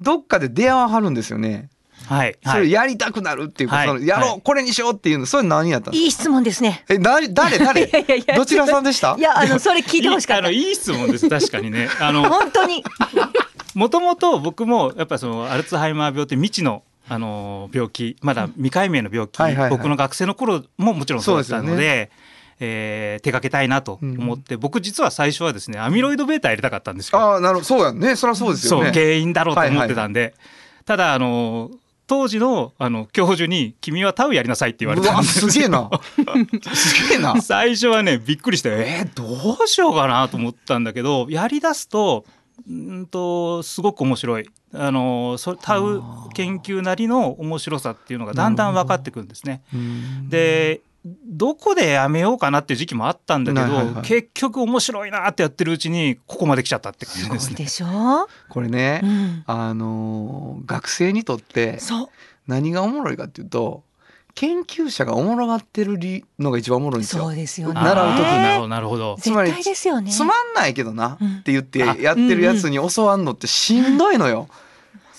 [0.00, 1.70] どっかで出会わはるんですよね
[2.06, 2.62] はい、そはい。
[2.62, 4.40] れやりたくなるっていうか、はいそのやろう、はい。
[4.42, 6.04] これにしようっていうのそれ何やったんですか？
[6.04, 6.84] いい質問ですね。
[6.88, 7.82] えな誰誰？
[7.86, 9.16] いやいやいやどちらさんでした？
[9.18, 10.50] いやあのそれ聞いてほしかった。
[10.50, 10.68] いいあの。
[10.68, 11.88] いい質問です確かにね。
[12.00, 12.84] あの本当に。
[13.74, 19.70] もともと僕もやっぱそのアルツハイマー病って未知のあの病気まだ未解明の病気、はいはいはい。
[19.70, 22.10] 僕の学生の頃ももちろんそうだったので
[22.60, 27.18] えー手掛けたいなと思って、僕実は最初はですねアミロイド β やりたかったんですよ。
[27.18, 27.64] ああなるほど。
[27.66, 28.14] そうやんね。
[28.14, 28.84] そりゃそうですよね。
[28.86, 30.34] そう原因だろうと思ってたんで、
[30.86, 31.70] ただあの
[32.06, 35.90] 当時のあの教授に「君はタウやりなさい」って言われたんですげえな。
[36.74, 37.40] すげえな。
[37.42, 42.24] 最初はねびっくりしてえー、どうしようかなと思ったんだけどやりだすと
[42.68, 44.46] うんとすごく面白い。
[44.76, 46.02] あのそタウ
[46.34, 49.62] 研究なりの面白さっていうのがだんだん分かってくるんですね。
[50.28, 57.56] でどこでやめようかなっていう時期もあったんだけど、はいはいはい結局面白いなってやってるうちにここまで来ちゃったって感じですね。
[57.56, 58.28] でしょ？
[58.48, 59.06] これね、う。
[59.06, 59.44] うん。
[59.46, 61.78] あのー学生にとって。
[62.46, 63.82] 何がおもろいかっていうと
[64.34, 67.74] 研究者がおもろがってるりのが一番おもろいんですよそうですよね。
[67.74, 69.16] 習う時あーなるほど。
[69.20, 70.10] つまり絶対ですよね。
[70.10, 74.48] つまんないけどなうんって言ってやってるやつに教わんのってしんどいのよ。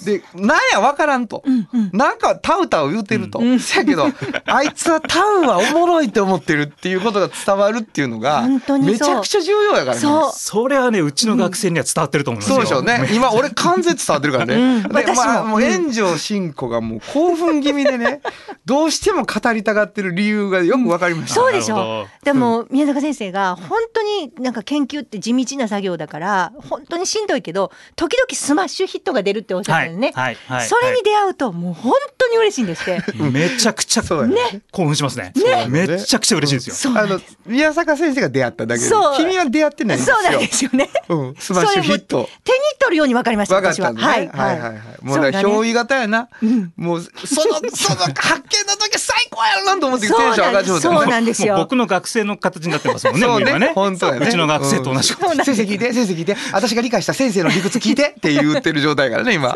[0.03, 1.43] でなんやわからんと。
[1.45, 1.89] うんうん。
[1.93, 3.39] なんかタウタウ言うてると。
[3.39, 4.07] うんせやけど
[4.45, 8.41] あいつはタウはおもろいって思ってるっていうことが伝わるっていうのが
[8.81, 10.01] めちゃくちゃ重要やからね。
[10.01, 12.55] そうそれはねうちの学生には伝わってると思いますよ。
[12.55, 13.09] そうでしょうね。
[13.13, 14.55] 今俺完全に伝わってるからね。
[14.55, 18.21] うんでまあもう炎上真子がもう興奮気味でね、
[18.65, 21.35] どうしても語りたがってる理由がよくわかりました。
[21.35, 35.31] そうでしょでも宮坂先生が本当になんか研究って地道な作業だから本当にしんどいけど時々スマッシュヒットが出るっておっしゃったよね、はいはいはいそれに出会うともう本当に嬉しいんですって めちゃくちゃそうやね興奮しますね。
[35.35, 36.75] ねめちゃくちゃ嬉しいですよ。
[36.75, 40.15] そうなあの宮坂先生が出会っただけで君は出会ってないんですよ。
[40.15, 42.29] そうなんですよねうん、スマッシュヒット。
[42.43, 44.37] 手に取るように分かりました私は分かったんだね。
[44.37, 44.81] はいはいはい。
[45.01, 46.29] もうだから憑依型やな。
[46.41, 51.53] うんもうその その発見の時最高やろかんと思ってテそうンション上がっちゃうそうなんですよ。
[51.53, 53.21] もう僕の学生の形になってますもんね。
[53.21, 53.71] そうねね。
[53.75, 55.31] 本当やねうちの学生と同じこと。
[55.31, 59.55] うん先生聞いて先生聞いて私が理解した先生の理屈聞いてって言ってる状態からね今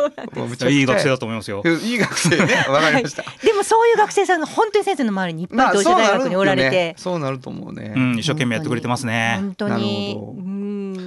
[0.69, 1.63] いい学生だと思いますよ。
[1.65, 2.65] いい学生ね。
[2.67, 3.23] わかりました。
[3.43, 7.93] でもそういう学生さんが本当に先生の周りにいっぱい同志社大学におられて、そうなると思うね。
[7.95, 9.38] うん、一生懸命やってくれてますね。
[9.39, 10.17] 本当に。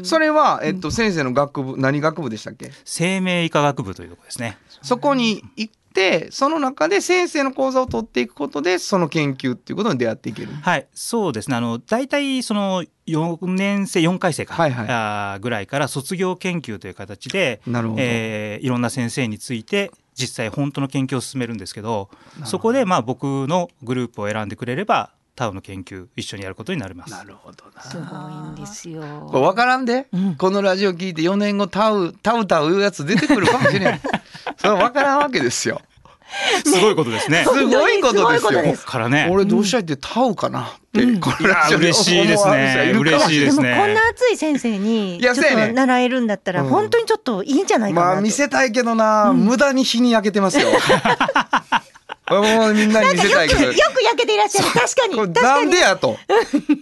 [0.04, 2.72] それはえっと先生の学部何学部でしたっけ？
[2.84, 4.58] 生命医科学部というところですね。
[4.82, 10.48] そこに行ってその中で先生の講座を取っていくことでその研究っていうことに出会っていける。
[10.48, 11.56] はい、そうですね。
[11.56, 14.86] あの大体その4年生4回生か、はいはい。
[14.88, 18.02] あーぐらいから卒業研究という形で、なるほど。
[18.02, 22.08] えーいろんな先生について実際本当の研究を進めるんですけど、
[22.44, 27.10] そこでまあ僕のグループを選んでくれればタウの研究一緒にやることになります。
[27.10, 29.02] なるほどなすごいんですよ。
[29.30, 30.36] これ分からんで、うん。
[30.36, 34.00] このラジオ聞いて4年後タウタウタウいうやつ出てくるかもしれない
[34.58, 35.80] それ分からんわけですよ。
[36.64, 37.44] すごいことですね。
[37.48, 38.76] すごいことですよ。
[38.76, 39.28] すからね。
[39.30, 41.20] 俺どうしたいってタウかなって、うん。
[41.20, 41.78] このラジオ。
[41.78, 42.92] でいや嬉しいですね。
[42.98, 43.68] 嬉しいですね。
[43.68, 46.68] でもこんな熱い先生にちょっと習えるんだったらうん。
[46.68, 48.12] 本当にちょっといいんじゃないかなと。
[48.14, 50.68] まあ見せたいけどな、無駄に日に焼けてますよ
[52.72, 53.64] みんなに見せたいけど。
[53.64, 54.68] よく焼けていらっしゃる。
[54.68, 55.16] 確かに。
[55.16, 55.66] これ確かに。
[55.66, 56.18] なんでやと。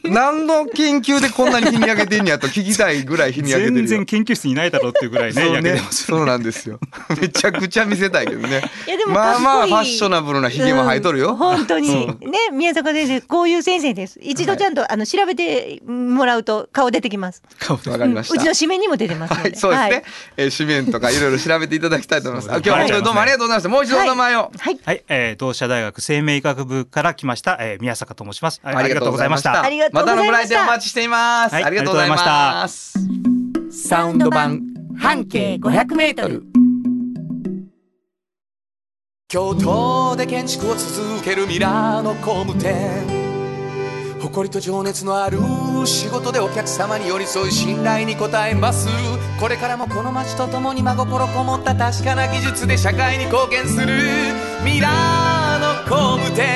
[0.05, 3.89] 何の研究でこんなに日に焼けてんやと聞きたいぐらい日に焼けてるよ。
[3.89, 5.55] 全然研究室にいないだろうっていうぐらいねそうね。
[5.55, 6.79] 焼けてますそうなんですよ。
[7.21, 8.63] めちゃくちゃ見せたいけどね。
[8.87, 11.37] いやでもまあまあファッショナブルなひげも生えとるよ、うん。
[11.37, 12.05] 本当に。
[12.05, 14.19] うね宮坂先生こういう先生です。
[14.23, 17.43] 一度ちゃんと、あの調べてもらうと顔出てきます。
[17.69, 19.91] わかりました、うちの紙面にも出てますので、はい、そうですね。
[19.91, 20.03] はい。
[20.37, 22.55] えー、紙面とかいろいろ調べていただきたいと思います。
[22.55, 23.69] 今日は本当にどうもありがとうございました。
[23.69, 24.53] もう一度お名前を。
[24.59, 24.79] はい。
[24.85, 28.61] はい、えー、同志社大学生命医学部から来ました、えー、宮坂と申します。
[28.63, 29.63] あありがとうございました。
[29.63, 31.55] ありがとうございましたまたのご来店お待ちしています。
[31.55, 32.95] はいありがとうございます。
[33.71, 34.61] サウンド版
[34.99, 36.43] 半径500メートル
[39.29, 43.30] 京都で建築を続けるミラーの工務店
[44.21, 45.39] 誇りと情熱のある
[45.87, 48.87] 仕事でお客様に寄り添い信頼に応えます。
[49.41, 53.87] これからもこの街とともに真心こもった確かな技術で社会に貢献する。
[54.63, 56.47] ミラーの工務店。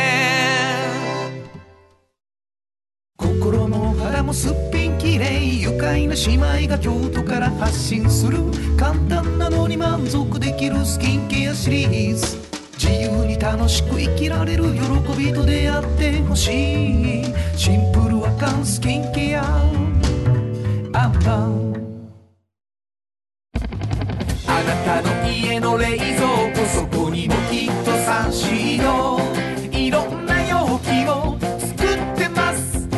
[3.16, 5.62] 心も肌もすっぴんきれい。
[5.62, 8.38] 愉快な姉妹が京都から発信する。
[8.78, 12.43] 簡単なのに満足できるスキンケアシリーズ。
[12.78, 14.80] 自由に楽しく生きられる喜
[15.18, 17.24] びと出会ってほしい。
[17.56, 19.42] シンプルアカンスキンケア。
[20.92, 21.74] アンパン
[24.46, 29.18] あなたの家の冷蔵庫そこにもきっとサンシード
[29.76, 32.82] いろんな容器を作ってます。
[32.82, 32.88] スイ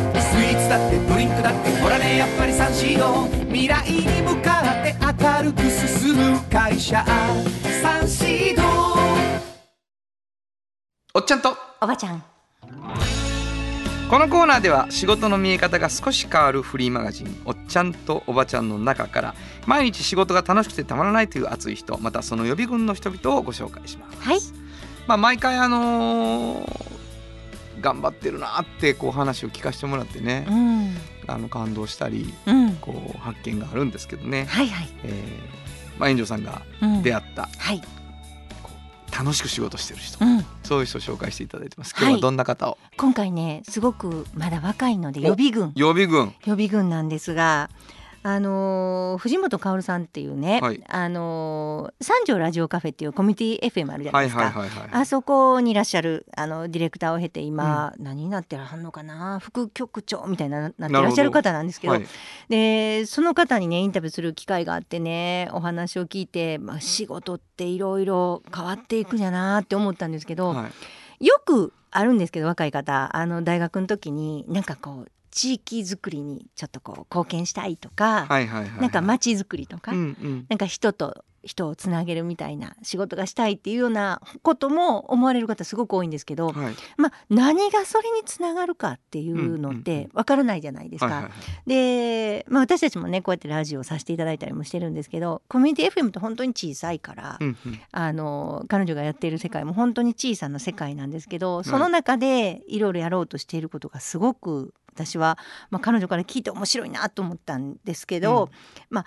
[0.53, 2.17] ーツだってドリンクだってほらね。
[2.17, 7.03] やっぱりサンシード未来に向かって明るく進む会社。
[7.81, 8.36] サンシード
[11.17, 11.57] おっちゃんと。
[11.81, 12.23] おばちゃん。
[14.07, 24.19] このコーナーでは仕事の見え方が少し変わるフリーマガジン「おっちゃんとおばちゃん」の中から毎日仕事が楽しくてたまらないという熱い人またその予備軍の人々をご紹介します。
[24.21, 24.39] はい。
[25.07, 30.97] まあ、毎回あのー頑張ってるなってこう話を聞かせてもらってねうん。
[31.25, 32.75] あの感動したりうん。
[32.75, 37.81] こう発見があるんですけどね、はいはい、えーまあ、炎上さんがうん、出会ったはい
[39.17, 40.23] 楽しく仕事してる人。
[40.23, 40.45] うん。
[40.63, 41.95] そういう人を紹介していただいてます。
[41.95, 45.71] はい今日はどんな方を、今回ねすごくまだ若いので予備軍。
[45.75, 46.33] 予備軍。
[46.45, 47.69] 予備軍なんですが
[48.29, 50.83] あのー藤本薫さんっていうね、はい。
[50.87, 59.39] あのー三条ラジオカフェっていうコミュニティ FM あるじゃなはいいですか、あそこにいらっしゃるあのディレクターを経て今、何になってはんのかな？
[59.39, 61.93] 副局長みたいななってらっしゃる方なんですけど。
[61.93, 62.05] はい
[62.49, 70.69] でその方にねインタビューする機会があってねお話を聞いて、まあ、仕事っていろいろ変わっていくんやなって思ったんですけど、は
[71.21, 71.25] い。
[71.25, 78.81] よくあるんですけど若い方あの大学の時になんかこう地域づくりにちょっとこう貢献したいとか、はいはいはいはい。
[78.81, 80.45] なんか街づくりとか、うんうん。
[80.49, 86.75] なんか人と人をつなげるみたいな仕事がしたいっていうようなことも思われる方すごく多いんですけど、はい。
[86.97, 91.05] まあ、何がそれにつながるかっていうのってわからないじゃないですか。
[91.05, 91.69] はいはいはい。
[91.69, 97.79] で、まあ、私たちもねこうやってラジオをさせていただいたりもしてるんですけどコミュニティ FM って本当に小さいから、うんうん。
[97.91, 105.37] あの彼女がやっている世界も本当に小さな世界なんですけどその中でいろいろやろうとしていることがすごく私は、
[105.69, 108.49] まあ、彼女から聞いて面白いなと思ったんですけど、
[108.89, 109.05] まあ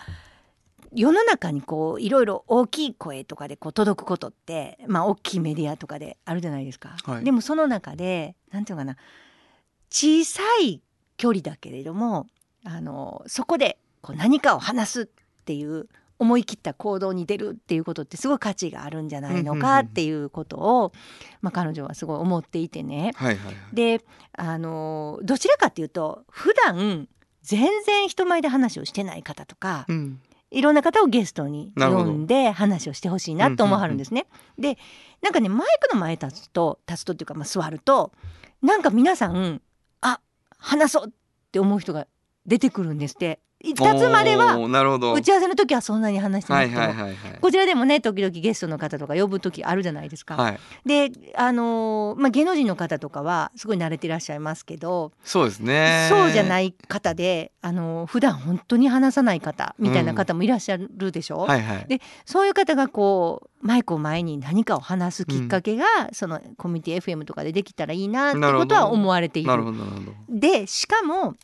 [0.93, 6.97] 世の中にこういろいろ大きい声とかでこう届くことって、まあ、大きいメディアとかであるじゃないですか。
[7.05, 8.97] はいでもその中でなんていうのかな
[9.91, 10.83] 小さい
[11.17, 12.27] 距離だけれども
[12.65, 15.07] あのそこでこう何かを話すっ
[15.45, 15.89] ていう
[16.21, 20.93] 思い切った行動に出るっていうことってすごい価値があるんじゃないのうんうんうんかっていうことを、
[21.41, 23.13] まあ、彼女はすごい思っていてね。
[23.17, 24.03] はいはいはいで
[24.33, 27.09] あのどちらかっていうと普段
[27.43, 30.21] 全然人前で話をしてない方とか、うん
[30.53, 34.27] いろんな方をゲストに呼んで話をしてほしいなと思わはるんですね。
[34.59, 34.79] で
[35.23, 38.11] なんかねマイクの前に立つと立つとっていうか、まあ、座ると
[38.61, 39.63] なんか皆さん
[40.01, 40.21] あ
[40.59, 41.11] 話そうっ
[41.53, 42.09] て思う人が
[42.47, 43.39] 出てくるんですって。
[43.63, 50.37] 立つまでは打ち合わせの時はそんなに話してなはいこちらでもね時々ゲストの方とか呼ぶ時あるじゃないですか。
[50.37, 50.61] はい。
[50.87, 56.07] であのーまあ、芸能人の方とかはすごい慣れてらっしゃいますけど、そうですね。
[56.09, 61.87] そうじゃないい方であのー普段本当に話さない方みたいな方もいらっしゃるでしょ、はいはい。
[61.89, 69.49] でそういう方がこうマイクを前に何かを話すきっかけが、そのコミュニティ FM とかでできたらいいなってことは思われている。
[69.49, 70.13] なるほどなるほど。
[70.31, 71.35] でしかも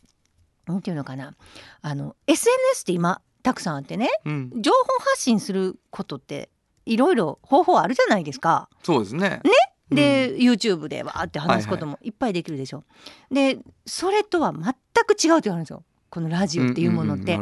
[0.67, 1.35] なんていうのかな。
[1.81, 4.51] あの SNS って今たくさんあってねうん。
[4.61, 6.49] 情報発信することって
[6.85, 8.69] いろいろ方法あるじゃないですか。
[8.83, 9.41] そうですね。
[9.89, 12.83] で、YouTube でわーって話すこともいっぱいできるでしょ。
[13.31, 14.75] でそれとは全く違うっ
[15.15, 15.83] て言われるんですよ。
[16.09, 17.39] このラジオっていうものって。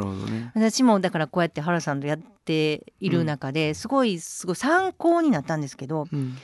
[0.54, 6.38] 私もだからこうやって原さんとやっている中ですごいすごい参考になったんですけどうん。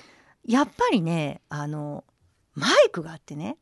[0.43, 2.03] やっぱりねあの
[2.55, 3.57] マイクがあってね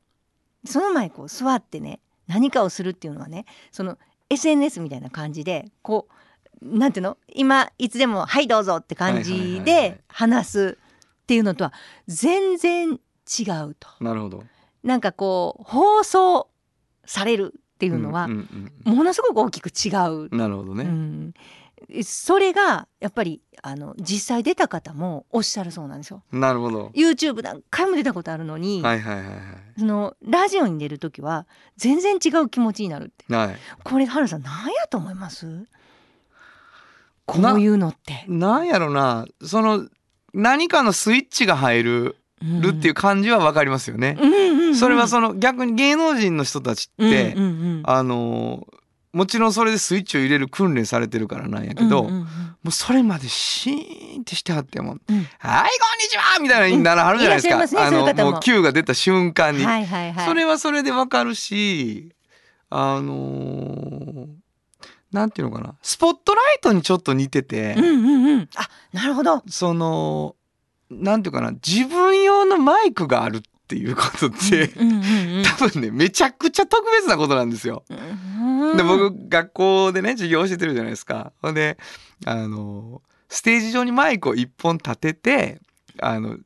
[0.66, 2.00] その前こう座ってね
[2.30, 3.98] 何かをするっていうのはねその
[4.30, 6.16] SNS みたいな感じでこう
[6.62, 7.18] なんていうの？
[7.34, 10.78] 今いつでも「はいどうぞ」って感じで話す
[11.24, 11.74] っていうのとは
[12.08, 13.88] 全然違うと。
[14.02, 14.40] なるほど。
[14.40, 14.42] っ
[14.84, 16.50] なんかこう放送
[17.06, 18.28] されるっていうのは
[18.84, 20.36] ものすごく大きく違う。
[20.36, 21.34] なるほどね、うん、
[22.04, 26.24] それがやっぱりあの実際出た方もおっしゃるそうなんですよ。
[26.32, 26.92] なるほど。
[26.96, 29.36] YouTube 何回も出たことあるのに、はいはいはいはい
[29.78, 33.34] そのラジオに出る時は全然違う気持ちになるって。
[33.34, 33.58] はい。
[33.84, 35.66] これ原さん何やと思います？
[37.26, 38.26] こなういうのって。
[38.28, 39.26] なんやろな。
[39.44, 39.88] その
[40.34, 44.76] 何かのスイッチが入るるっていう感じはわかりますよね、うんうんうんうん。
[44.76, 48.68] それはその逆に芸能人の人たちって、うんうんうんあの
[49.12, 52.22] もちろんそれでスイッチを入れる訓練されてるからなんやけど、うんうんうん。
[52.22, 52.28] も
[52.68, 57.58] うそれまでシーンってしてはってもううんはいこんにちは」みたいなにならはるじゃないですか、う
[57.92, 58.38] んねあのも。
[58.38, 60.28] う Q が出た瞬間に、はいはいはい。
[60.28, 62.14] それはそれでわかるし
[62.70, 64.28] あのー
[65.12, 65.74] なんていうのかな。
[65.82, 68.50] スポットライトにちょっと似てて、うんうんうん。
[68.56, 69.42] あなるほど。
[69.50, 70.36] その
[70.92, 71.52] なんていうかな。
[71.52, 74.70] 自分用のマイクがあるっていうことって、
[75.60, 77.84] 多分ねめちゃくちゃ特別なことなんですよ。
[77.90, 81.32] うんで僕学校でね授業教えてるじゃないですか。
[81.42, 81.78] ほんで
[82.26, 85.62] あのステージ上にマイクを一本立てて
[86.02, 86.38] あの例え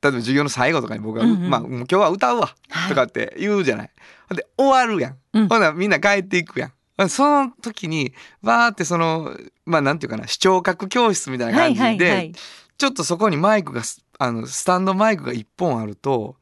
[0.00, 3.90] ば授業の最後とかに僕が、うんうんまあ今日は歌うわはいとかって言うじゃない。
[4.28, 5.16] ほんで終わるやん。
[5.34, 7.08] うんほんならみんな帰っていくやん。
[7.08, 12.32] その時にバーってそのまあなんていうかな視聴覚教室みたいなはい感じで、はいはい。
[12.78, 16.36] ちょっとそこにマイクがすあのスタンドマイクが一本あると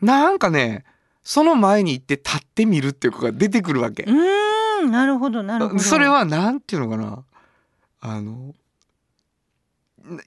[0.00, 0.84] なんかね
[1.22, 4.04] その前に行って立ってみるっていう子が出てくるわけ。
[4.04, 5.80] うーんなるほどなるほど。
[5.80, 7.24] それはなんていうのかな
[8.00, 8.54] あの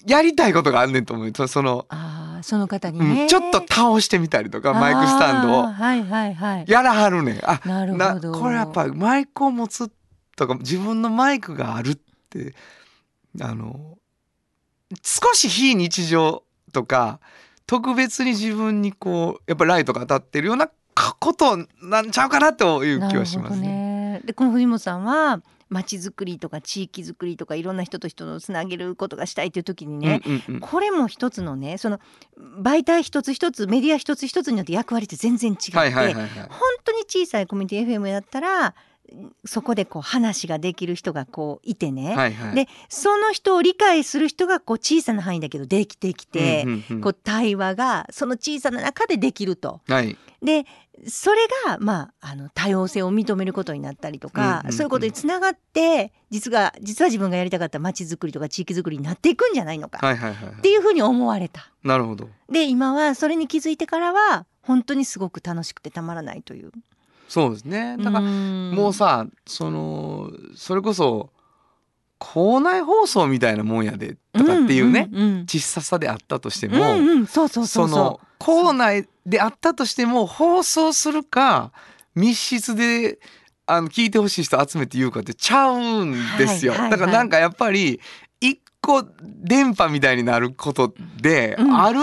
[0.05, 3.27] やりたいことがあんねんと思うそその、ああその方にうんね。
[3.29, 6.65] ちょっと倒してみたりとかマイクスタンドをはいはいはい。
[6.67, 8.31] やらはるねんあなるなほど。
[8.33, 9.89] これやっぱマイクを持つ
[10.35, 11.97] とか自分のマイクがあるっ
[12.29, 12.55] て
[13.41, 13.97] あの
[15.03, 16.43] 少し非日常
[16.73, 17.19] とか
[17.69, 20.71] 特別に自分にこうやっぱライトが当たってるような
[21.19, 23.67] ことなんちゃうかなという気はしますね。
[23.67, 24.21] ね。
[24.25, 31.99] でこの藤本さんは街づくりとか地域づくりとかいろんな人と人をつなげることがしたいという時にね、うんうんうんこれも一つのねその
[32.59, 36.27] 媒体一つ一つメディア一つ一つによって役割って全然違って、はいはいはいはい。
[36.27, 36.49] 本
[36.83, 38.73] 当に小さいコミュニティ FM だったら
[39.45, 42.55] そこでこう話ができる人がこういてね、はいはい。
[42.55, 49.81] でその人を理解する人がこう小さな範囲だけどできてきて、うんうんうんこう対話がその小さな中でできると。
[49.87, 50.17] はい。
[50.41, 50.65] で
[51.07, 61.71] それが、まあ、あの多様性を認めることになったりとか、うんうんうんそういうことにつながって実が実は自分がやりたかった街づくりとか地域づくりになっていくんじゃないのか、はいはいはいはいっていうふうに思われた。
[61.83, 62.29] なるほど。
[62.51, 66.71] で今はそれに気づいてからは本当にすごく楽しくてたまらないという。
[67.29, 67.95] そうですね。
[67.97, 71.29] だからももうさそのそれこそ
[72.17, 77.27] 校内放送みたいなもんやでとかっていうね、んうん小ささであったとしてうんも、うんうん。
[77.27, 77.89] そうそうそそう。
[77.89, 81.71] そうの校内であったとしても放送するか
[82.15, 83.19] 密室で
[83.65, 86.99] あの聞いてほしい人集めて言うかってちゃうんですよ、はいはいはい。
[86.99, 88.01] だからなんかやっぱり
[88.41, 91.75] 一個電波みたいになることで、うん。
[91.77, 91.99] ある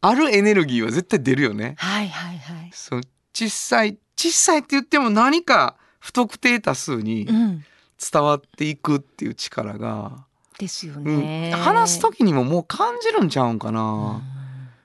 [0.00, 1.74] あるエネルギーは絶対出るよね。
[1.78, 2.70] はいはいはい。
[2.72, 3.00] そう
[3.34, 7.64] 小さい小さいって言っても何か不特定多数にうん。
[8.12, 10.24] 伝わっていくっていう力が、
[10.56, 11.04] ですようん。
[11.04, 11.52] ね。
[11.52, 14.22] 話す時にももう感じるんちゃうんかな、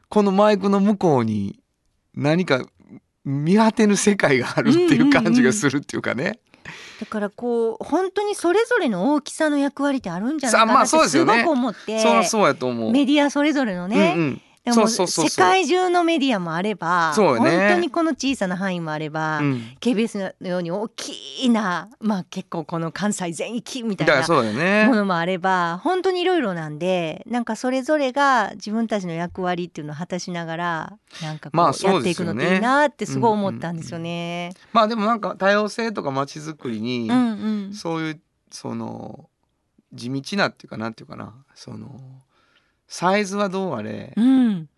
[0.10, 1.60] このマイクの向こうに
[2.16, 2.66] 何か
[3.24, 6.40] 見果てぬ世界があるっていう感じがするっていうかね。
[7.00, 11.44] だからこう本当にそれぞれの大きさの役割ってあるんじゃないかさあまあなってすそうですよね。
[11.44, 12.92] ごく思って、そうそうやと思う。
[12.92, 17.22] メディアそれぞれのね、うんうんでも世界中のメディアもあれば、ね。
[17.22, 17.40] 本
[17.74, 19.78] 当にこの小さな範囲もあれば、うん。
[19.82, 24.96] KBS のように大きなまあ結構この関西全域みたいなも。
[24.96, 34.54] のもあれば本当にいろいろなんでなんかそれぞれが自分たちの役割っていうのを果たしながらなんかこまあうやっていくのっていいなってすごい思ったんですよね。
[34.72, 37.74] まあでもなんか多様性とか街づくりに、うんうん。
[37.74, 39.30] そういうその
[39.92, 42.00] 地道なっていうかなんていうかなその
[42.94, 44.70] サイズはどうあれ、うん。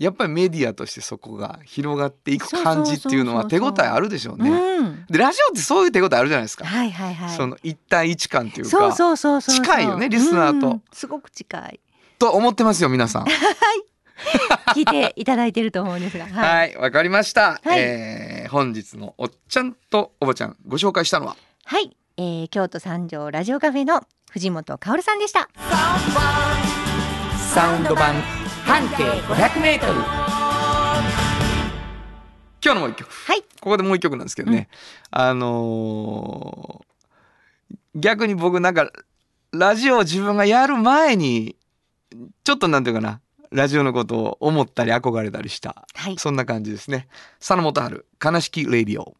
[0.00, 4.50] やっぱりメディアとしてそこが広がっていく感じっていうのは手応えあるでしょうね。
[4.50, 5.06] うん。
[5.08, 6.64] でラジオってそういう手応えあるじゃないですか。
[6.64, 7.36] はいはいはい。
[7.36, 9.64] その一対一感っていうかそうそうそうそうそう。
[9.64, 10.66] 近いよねリスナーと。
[10.66, 10.82] うん。
[10.92, 11.80] すごく近い。
[12.18, 13.26] と思ってますよ皆さん。
[14.74, 17.78] 聞いていただいてると思うんですが、はい、はいわかりました、はい。
[17.78, 21.36] えー本日のおっちゃんとおばちゃんご紹介したのは？
[21.64, 25.48] はい、えー、京都三条ラジオカフェの藤本香さんでした。
[27.54, 28.20] サウンド版
[28.64, 29.78] 半径 500m
[32.64, 33.08] 今日のもう一曲。
[33.08, 34.68] はい、ここでもう一曲なんですけどね、
[35.12, 36.84] あのー
[37.94, 38.90] 逆に僕なんか
[39.52, 41.54] ラジオを自分がやる前に
[42.42, 43.20] ちょっとなんていうかな
[43.52, 46.18] ラジオのことを思ったり憧れたりした、はい。
[46.18, 47.06] そんな感じですね。
[47.38, 49.14] 佐野元春悲しきレディオ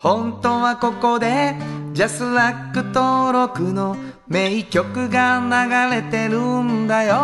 [0.00, 1.56] 本当はここで
[1.92, 3.96] ジャスラック登録の
[4.28, 7.14] 名曲が流れてるんだよ。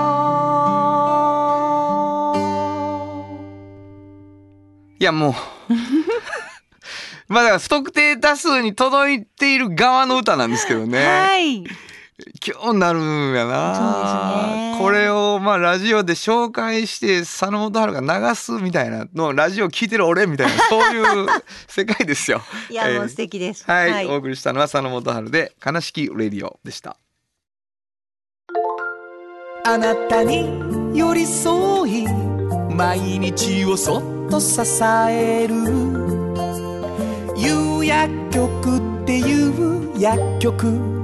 [4.99, 5.35] いやもう。
[7.33, 11.65] まあだから不特定多数に届いている側の歌なんですけどね、はい、
[12.47, 13.75] 今日になるんやな。
[13.75, 14.79] そうですね。
[14.79, 21.27] これをまあラジオで紹介して佐野元春が流すみたいなのをラジオ聞いてる俺みたいな そういう
[21.67, 22.41] 世界ですよ。
[22.71, 22.99] いや、えー。
[22.99, 23.65] もう素敵です。
[23.67, 26.97] はい、お送りしたのは佐野元春で悲しきレディオでした。
[29.67, 32.07] あなたに寄り添い
[32.71, 34.61] 毎日をそっと支
[35.09, 35.55] える。
[37.37, 41.04] 夕薬局っていう薬局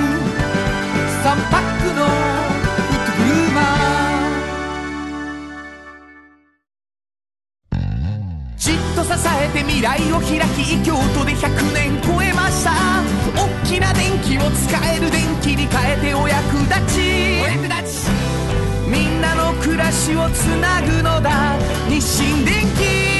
[9.11, 12.71] 支えて未来を開き京都で100年超えました。
[13.35, 17.41] 大きな電気を使える電気に変えてお役立ち。
[17.43, 18.09] お役立ち
[18.87, 21.57] みんなの暮らしをつなぐのだ。
[21.89, 23.11] 日清電気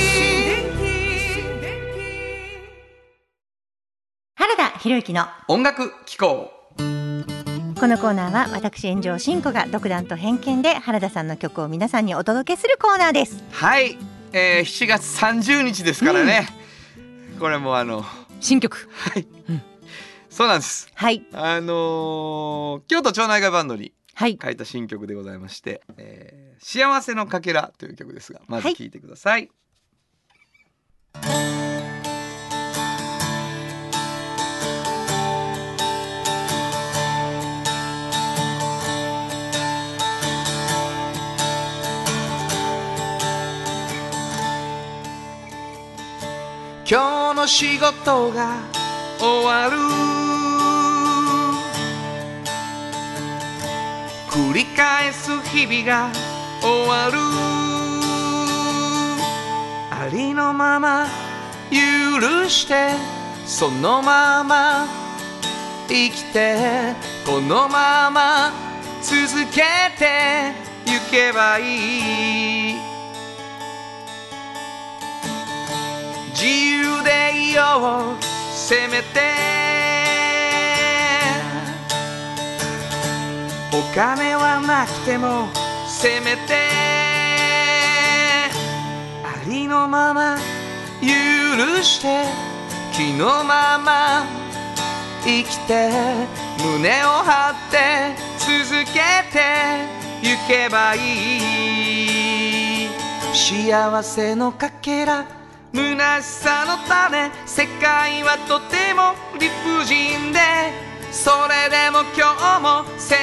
[4.36, 6.52] 原田博之の音楽機構。
[6.78, 13.44] このコーナーは私炎上真子が独断と偏見で原田さんの曲を皆さんにお届けするコーナーです。
[13.52, 13.98] はい、
[14.34, 16.48] えー、7月30日ですからね、
[17.40, 18.06] これもあの
[18.40, 18.90] 新曲。
[20.30, 20.90] そうなんです。
[20.96, 21.26] はい。
[21.34, 24.40] あのー京都町内会バンドにはい。
[24.42, 28.76] 書いた新曲でございまして「えー幸せのかけら」という曲ですがまずはい。
[28.76, 29.50] 聴いてください。
[46.92, 48.58] 今日の仕事が
[49.18, 49.78] 終わる。
[54.30, 56.12] 繰り返す日々が
[56.62, 57.18] 終わる。
[59.90, 61.08] ありのまま
[61.70, 62.90] 許して
[63.46, 64.86] そのまま
[65.88, 66.94] 生きて
[67.26, 68.52] このまま
[69.02, 69.62] 続け
[69.98, 70.52] て
[70.86, 72.91] ゆけばいい。
[76.42, 79.20] 自由でいようせめて。
[83.72, 85.50] お金はなくても
[85.88, 86.54] せめて。
[89.24, 90.40] ありのまま
[91.00, 91.08] 許
[91.84, 92.26] して
[92.92, 94.26] 気のまま
[95.24, 95.92] 生きて
[96.58, 99.00] 胸を張って続け
[99.32, 99.86] て
[100.24, 102.90] ゆけばいい。
[103.32, 105.40] 幸せのかけら
[105.74, 110.40] 虚しさの種世界はとても理不尽で
[111.12, 113.16] それでも今日も精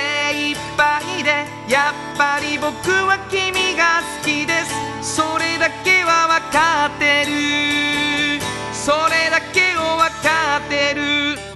[0.51, 1.30] 一杯で
[1.68, 5.14] やっぱり僕は君が好きです。
[5.16, 8.42] それだけは分かってる。
[8.74, 11.47] それだけを分かってる。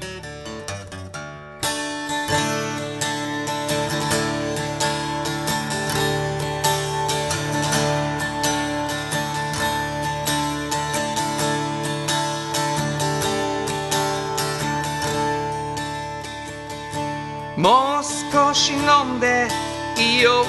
[17.62, 19.46] もう少し飲んで
[19.96, 20.42] いよ。
[20.42, 20.44] う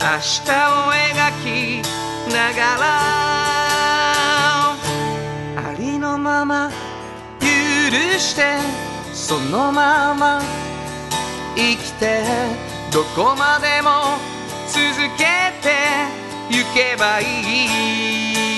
[0.00, 1.12] 明日を描
[1.44, 1.82] き
[2.32, 2.86] ながら。
[5.68, 6.70] ありのまま
[7.40, 7.46] 許
[8.18, 8.56] して
[9.12, 10.40] そのまま
[11.54, 12.24] 生きて
[12.90, 14.16] どこまでも
[14.66, 14.82] 続
[15.18, 15.74] けて
[16.48, 17.24] ゆけばい
[18.54, 18.55] い。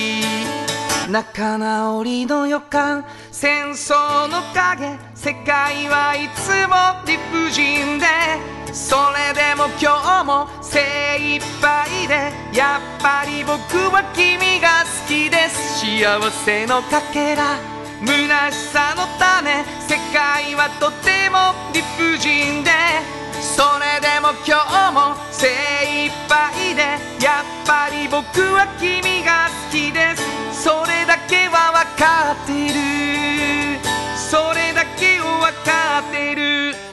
[1.09, 3.03] 仲直りの予感
[3.33, 8.07] 戦争の影世界はいつも理不尽で
[8.75, 13.57] それでも今日も精一杯でやっぱり僕
[13.91, 15.81] は君が好きです。
[15.81, 17.57] 幸せのかけら
[18.05, 22.71] 虚しさの種世界はとても理不尽で
[23.41, 25.49] それでも今日も精
[26.07, 26.83] 一杯で
[27.25, 27.58] やっぱり
[28.11, 30.62] 僕は君が好きです。
[30.64, 33.79] それだけは分かってる。
[34.16, 36.88] それだけを分かってる。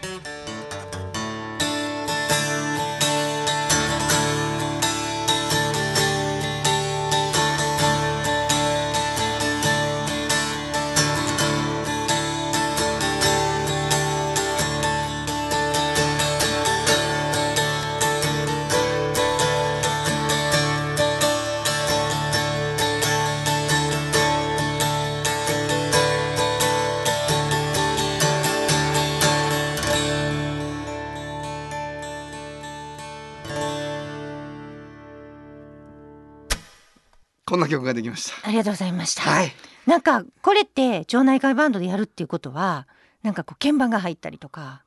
[37.46, 38.48] こんな曲ができました。
[38.48, 39.22] ありがとうございました。
[39.22, 39.52] はい。
[39.86, 42.88] なんかこれって町内会バンドでやるっていうことは
[43.22, 44.84] なんかこう鍵盤が入ったりとか。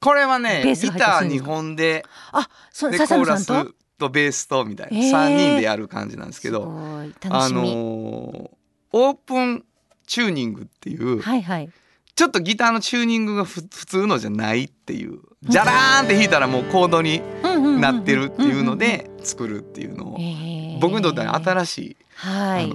[0.00, 5.10] これはねギター2本であそうでコ笹ーラス野さんととベースとみたいなへー。
[5.10, 8.50] 3人でやる感じなんですけすどあの
[8.92, 9.64] オープン
[10.06, 11.70] チューニングっていうはいはい
[12.16, 15.18] ちょっとギターのチューニングが普通のじゃないっていう。
[15.42, 17.20] じゃらーんって弾いたらもうコードに
[17.78, 20.18] なってるっていうので作るっていうのを、
[20.80, 22.74] 僕にとっては新しい、はい、試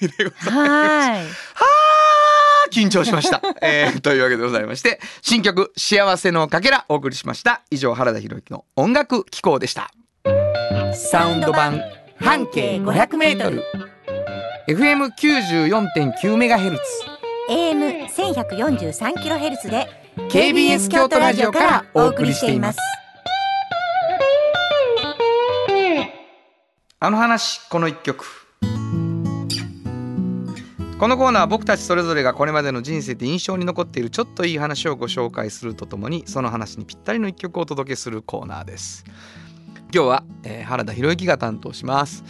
[0.00, 0.50] みでございます。
[0.50, 1.24] はい。
[2.70, 7.60] 緊張しました、 えー、というわけでございまして新曲「幸せのかけら」お送りしました。
[7.70, 9.90] 以上原田博之の音楽機構でした。
[10.94, 11.82] サウンド版
[12.18, 13.62] 半径 500m
[14.68, 17.17] FM94.9MHz
[17.48, 19.88] AM1143kHz で
[20.30, 22.78] KBS 京都ラジオからお送りしています。
[27.00, 28.26] あの話この一曲。
[30.98, 39.04] このコーナーは僕たちそれぞれがこれまでの人生で印象に残っているちょっといい話をご紹介するとともにその話にぴったりの一曲をお届けするコーナーです。
[39.94, 42.24] 今日は、えー、原田博之が担当します。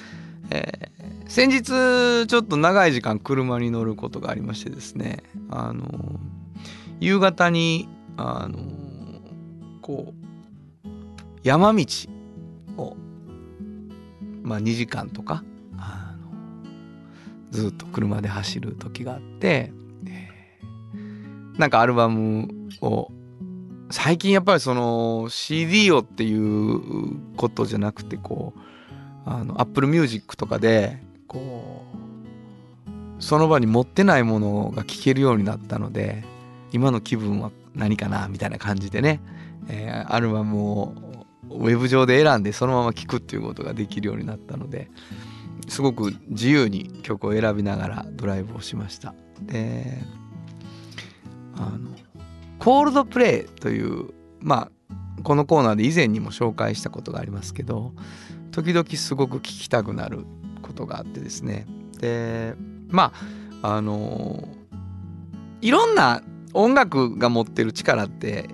[0.51, 0.89] えー
[1.29, 5.85] 先日ちょっと長い時間車に乗ることがありましてですねあの
[7.01, 7.87] 夕方に
[8.17, 8.59] あの
[9.83, 10.89] こう
[11.43, 11.85] 山道
[12.79, 12.97] を
[14.43, 15.45] まあ2時間とか
[15.77, 16.33] あの
[17.51, 19.71] ずっと車で走る時があって、
[20.07, 22.49] えーなんかアルバム
[22.81, 23.11] を
[23.91, 28.61] 最近やっぱりその CD をっていうことじゃなくてこう
[29.31, 31.85] あの Apple Music とかでこ
[33.19, 36.25] うその場に持ってないものが聴けるようになったので
[36.73, 39.21] 今の気分は何かなみたいな感じでね、
[39.69, 40.95] えーアルバムを
[41.51, 44.91] ウェブ上で選んでそのまま聴くっていうことができるようになったので
[45.69, 49.15] すごく自由に曲を選びながらドライブをしました。
[49.43, 49.99] で
[51.57, 51.91] あの
[52.59, 54.11] コールドプレイという
[54.41, 57.93] まあこのコーナーで以前にも紹介したことがありますけど
[58.53, 60.25] 時々すごく聴きたくなる
[60.63, 61.67] ことがあってですね。
[62.01, 62.55] で
[62.89, 63.13] ま
[63.63, 64.49] ああの
[65.61, 66.23] いろんな
[66.55, 68.49] 音楽が持ってる力って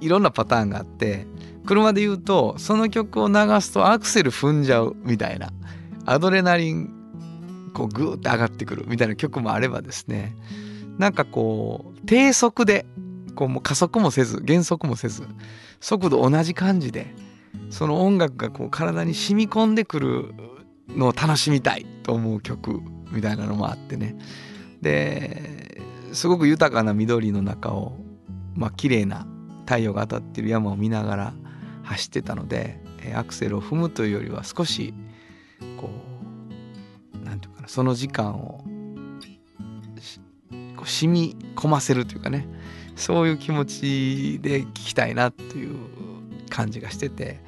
[0.00, 1.26] いろんなパターンがあって
[1.66, 5.50] 車で言うとその曲を流すとアクセル踏んじゃうみたいな
[6.06, 10.34] アドレナリンこうグーって上がってくるみたいな曲もあればですね。
[10.98, 12.86] なんかこう低速で
[13.36, 15.22] こうもう加速もせず減速もせず
[15.80, 17.14] 速度同じ感じで
[17.70, 20.34] その音楽がこう体に染み込んでくる
[20.88, 22.80] のを楽しみたいと思う曲
[23.10, 24.16] みたいなのもあってね。
[24.80, 27.98] ですごく豊かな緑の中を
[28.54, 29.26] まあ綺麗な
[29.66, 31.34] 太陽が当たってる山を見ながら
[31.82, 32.80] 走ってたので
[33.14, 34.94] アクセルを踏むというよりは少し
[35.76, 35.90] こ
[37.20, 38.64] うなんていうかなその時間を
[40.76, 42.48] こう染み込ませるというかね。
[42.98, 45.76] そういう気持ちで聴きたいなという
[46.50, 47.40] 感じがしてて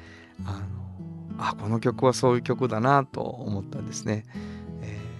[0.45, 0.81] あの
[1.37, 4.25] あこの曲はそういう曲だなと思ったんですね。
[4.81, 5.11] えー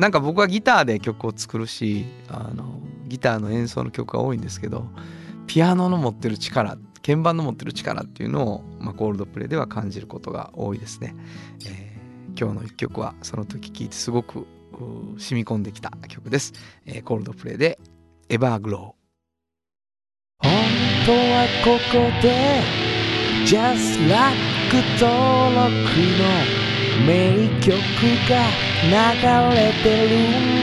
[0.00, 4.86] なんか僕はギターで曲を作るしあのギターの演奏の曲が多いんですけど
[5.46, 11.14] ピアノの持ってる力鍵盤の持ってる力っていうのを、まあ、コールドプレイでは感じることが多いですね。
[11.68, 12.00] えー
[12.38, 14.46] 今日の一曲はその時聴いてすごく
[15.18, 16.52] 染み込んできた曲です。
[16.86, 17.78] えーコールドプレイで
[18.30, 20.52] 「エバーグロー」本
[21.04, 22.89] 当はここで
[23.46, 24.36] Just Like
[25.00, 25.10] 登
[25.54, 25.70] 録
[26.18, 26.22] の
[27.04, 27.72] 名曲
[28.28, 28.32] が
[28.84, 28.92] 流
[29.56, 30.12] れてる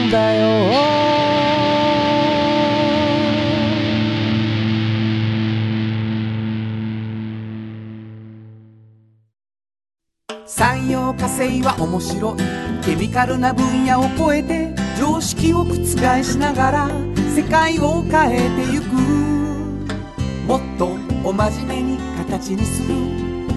[0.06, 0.44] んだよ。
[10.46, 12.38] 産業化成は面白い。
[12.84, 16.88] ケミカルな分野を超えて常識を覆しながら
[17.36, 18.86] 世界を変えてゆく。
[20.46, 21.97] もっとお真面目に
[22.28, 22.94] 形にする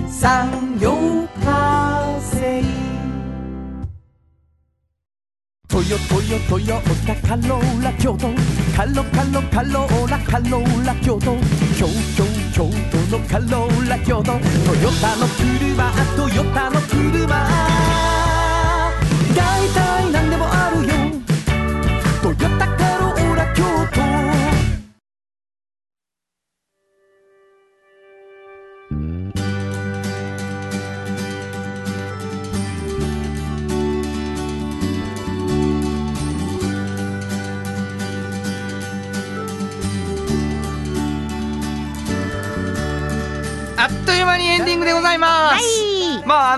[0.08, 2.64] 産業化成
[5.68, 8.28] トヨトヨトヨタカローラ京都
[8.76, 11.36] カロカロカローラカローラ京都
[11.78, 12.70] 京京京
[13.10, 14.40] 都のカローラ京都トヨ
[15.02, 17.28] タの車トヨタの車
[19.36, 19.91] 大体
[45.22, 45.64] ます。
[45.64, 46.58] はいまああ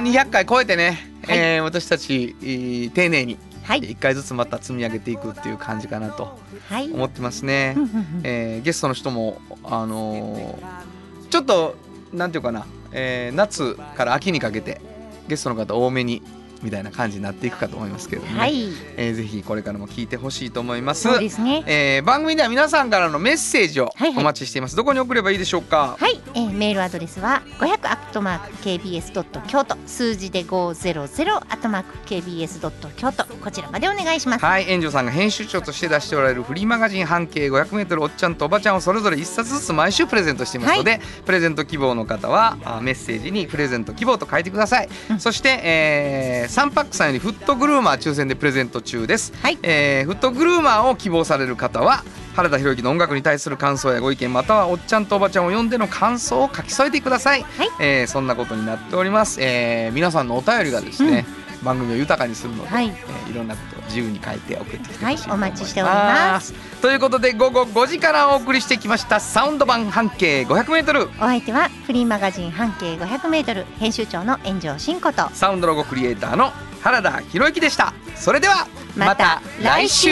[0.00, 6.38] のー、200回超えてね、えー私たち、えー丁寧にはい1回ずつまた積み上げていくっていう感じかなと
[6.68, 7.82] はい思ってますねうん。
[7.82, 10.86] うんうんえーゲストの人もあのー
[11.30, 11.74] ちょっと
[12.12, 14.80] なんていうかな、えー夏から秋にかけて
[15.28, 16.22] ゲストの方多めに
[16.62, 21.02] みたいな感じになっていくかと思いますけれどもね、はいえーぜひこれからも聞いてほしいと思います。
[21.02, 24.76] そうですねえー番組では皆さんからのメッセージをはいはいお待ちしています。
[24.76, 25.96] どこに送ればいいでしょうか？
[26.00, 34.44] はい、えーメールアドレスは500アットマーク kbs ドット京都数字で500アットマーク kbs ドット京都こちらまでお願いします。
[34.44, 45.20] はい、園長さんが編集長として出しておられるフリーマガジン半径 500m おっちゃんとおばちゃんをそれぞれ一冊ずつ毎週プレゼントしていますので、プレゼント希望の方はあメッセージにプレゼント希望と書いてください、うん。
[45.20, 49.58] そして、えー、サンパックさんよりフットグルーマー抽選でプレゼント中です、はい。
[49.62, 52.04] えーフットグルーマーを希望される方は
[52.36, 57.68] 原田博之の音楽に対する感想やご意見またはおっちゃんとおばちゃんを読んでの感想を書き添えてください、はい。
[57.80, 61.24] えーそんなことになっております、えー皆さんのお便りがですね、
[61.62, 62.88] 番組を豊かにするので、はい。
[62.88, 66.52] えーいろんなことを自由に書いて送ってきてはいお待ちしております。
[66.82, 75.30] ということで午後5時からお送りしてきましたサウンド版半径 500m お相手はフリーマガジン半径500メートル編集長の炎上真子と。
[75.32, 77.94] サウンドロゴクリエイターの原田博之でした。
[78.14, 80.10] それではまた来週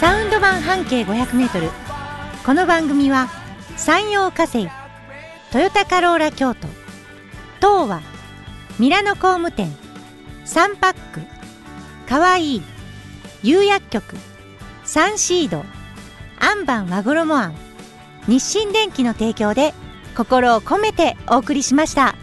[0.00, 1.68] サウンド版半径500メートル
[2.46, 3.28] この番組は
[3.76, 4.66] 山陽火星
[5.52, 6.66] トヨタカローラ京都
[7.58, 8.00] 東和
[8.78, 9.70] ミラノ工務店
[10.46, 11.20] サンパック
[12.08, 12.62] かわいい
[13.42, 14.16] 釉薬局
[14.84, 15.66] サンシード
[16.38, 17.54] アンバン和衣あん
[18.26, 19.74] 日清電機の提供で
[20.16, 22.14] 心を込めてお送りしました。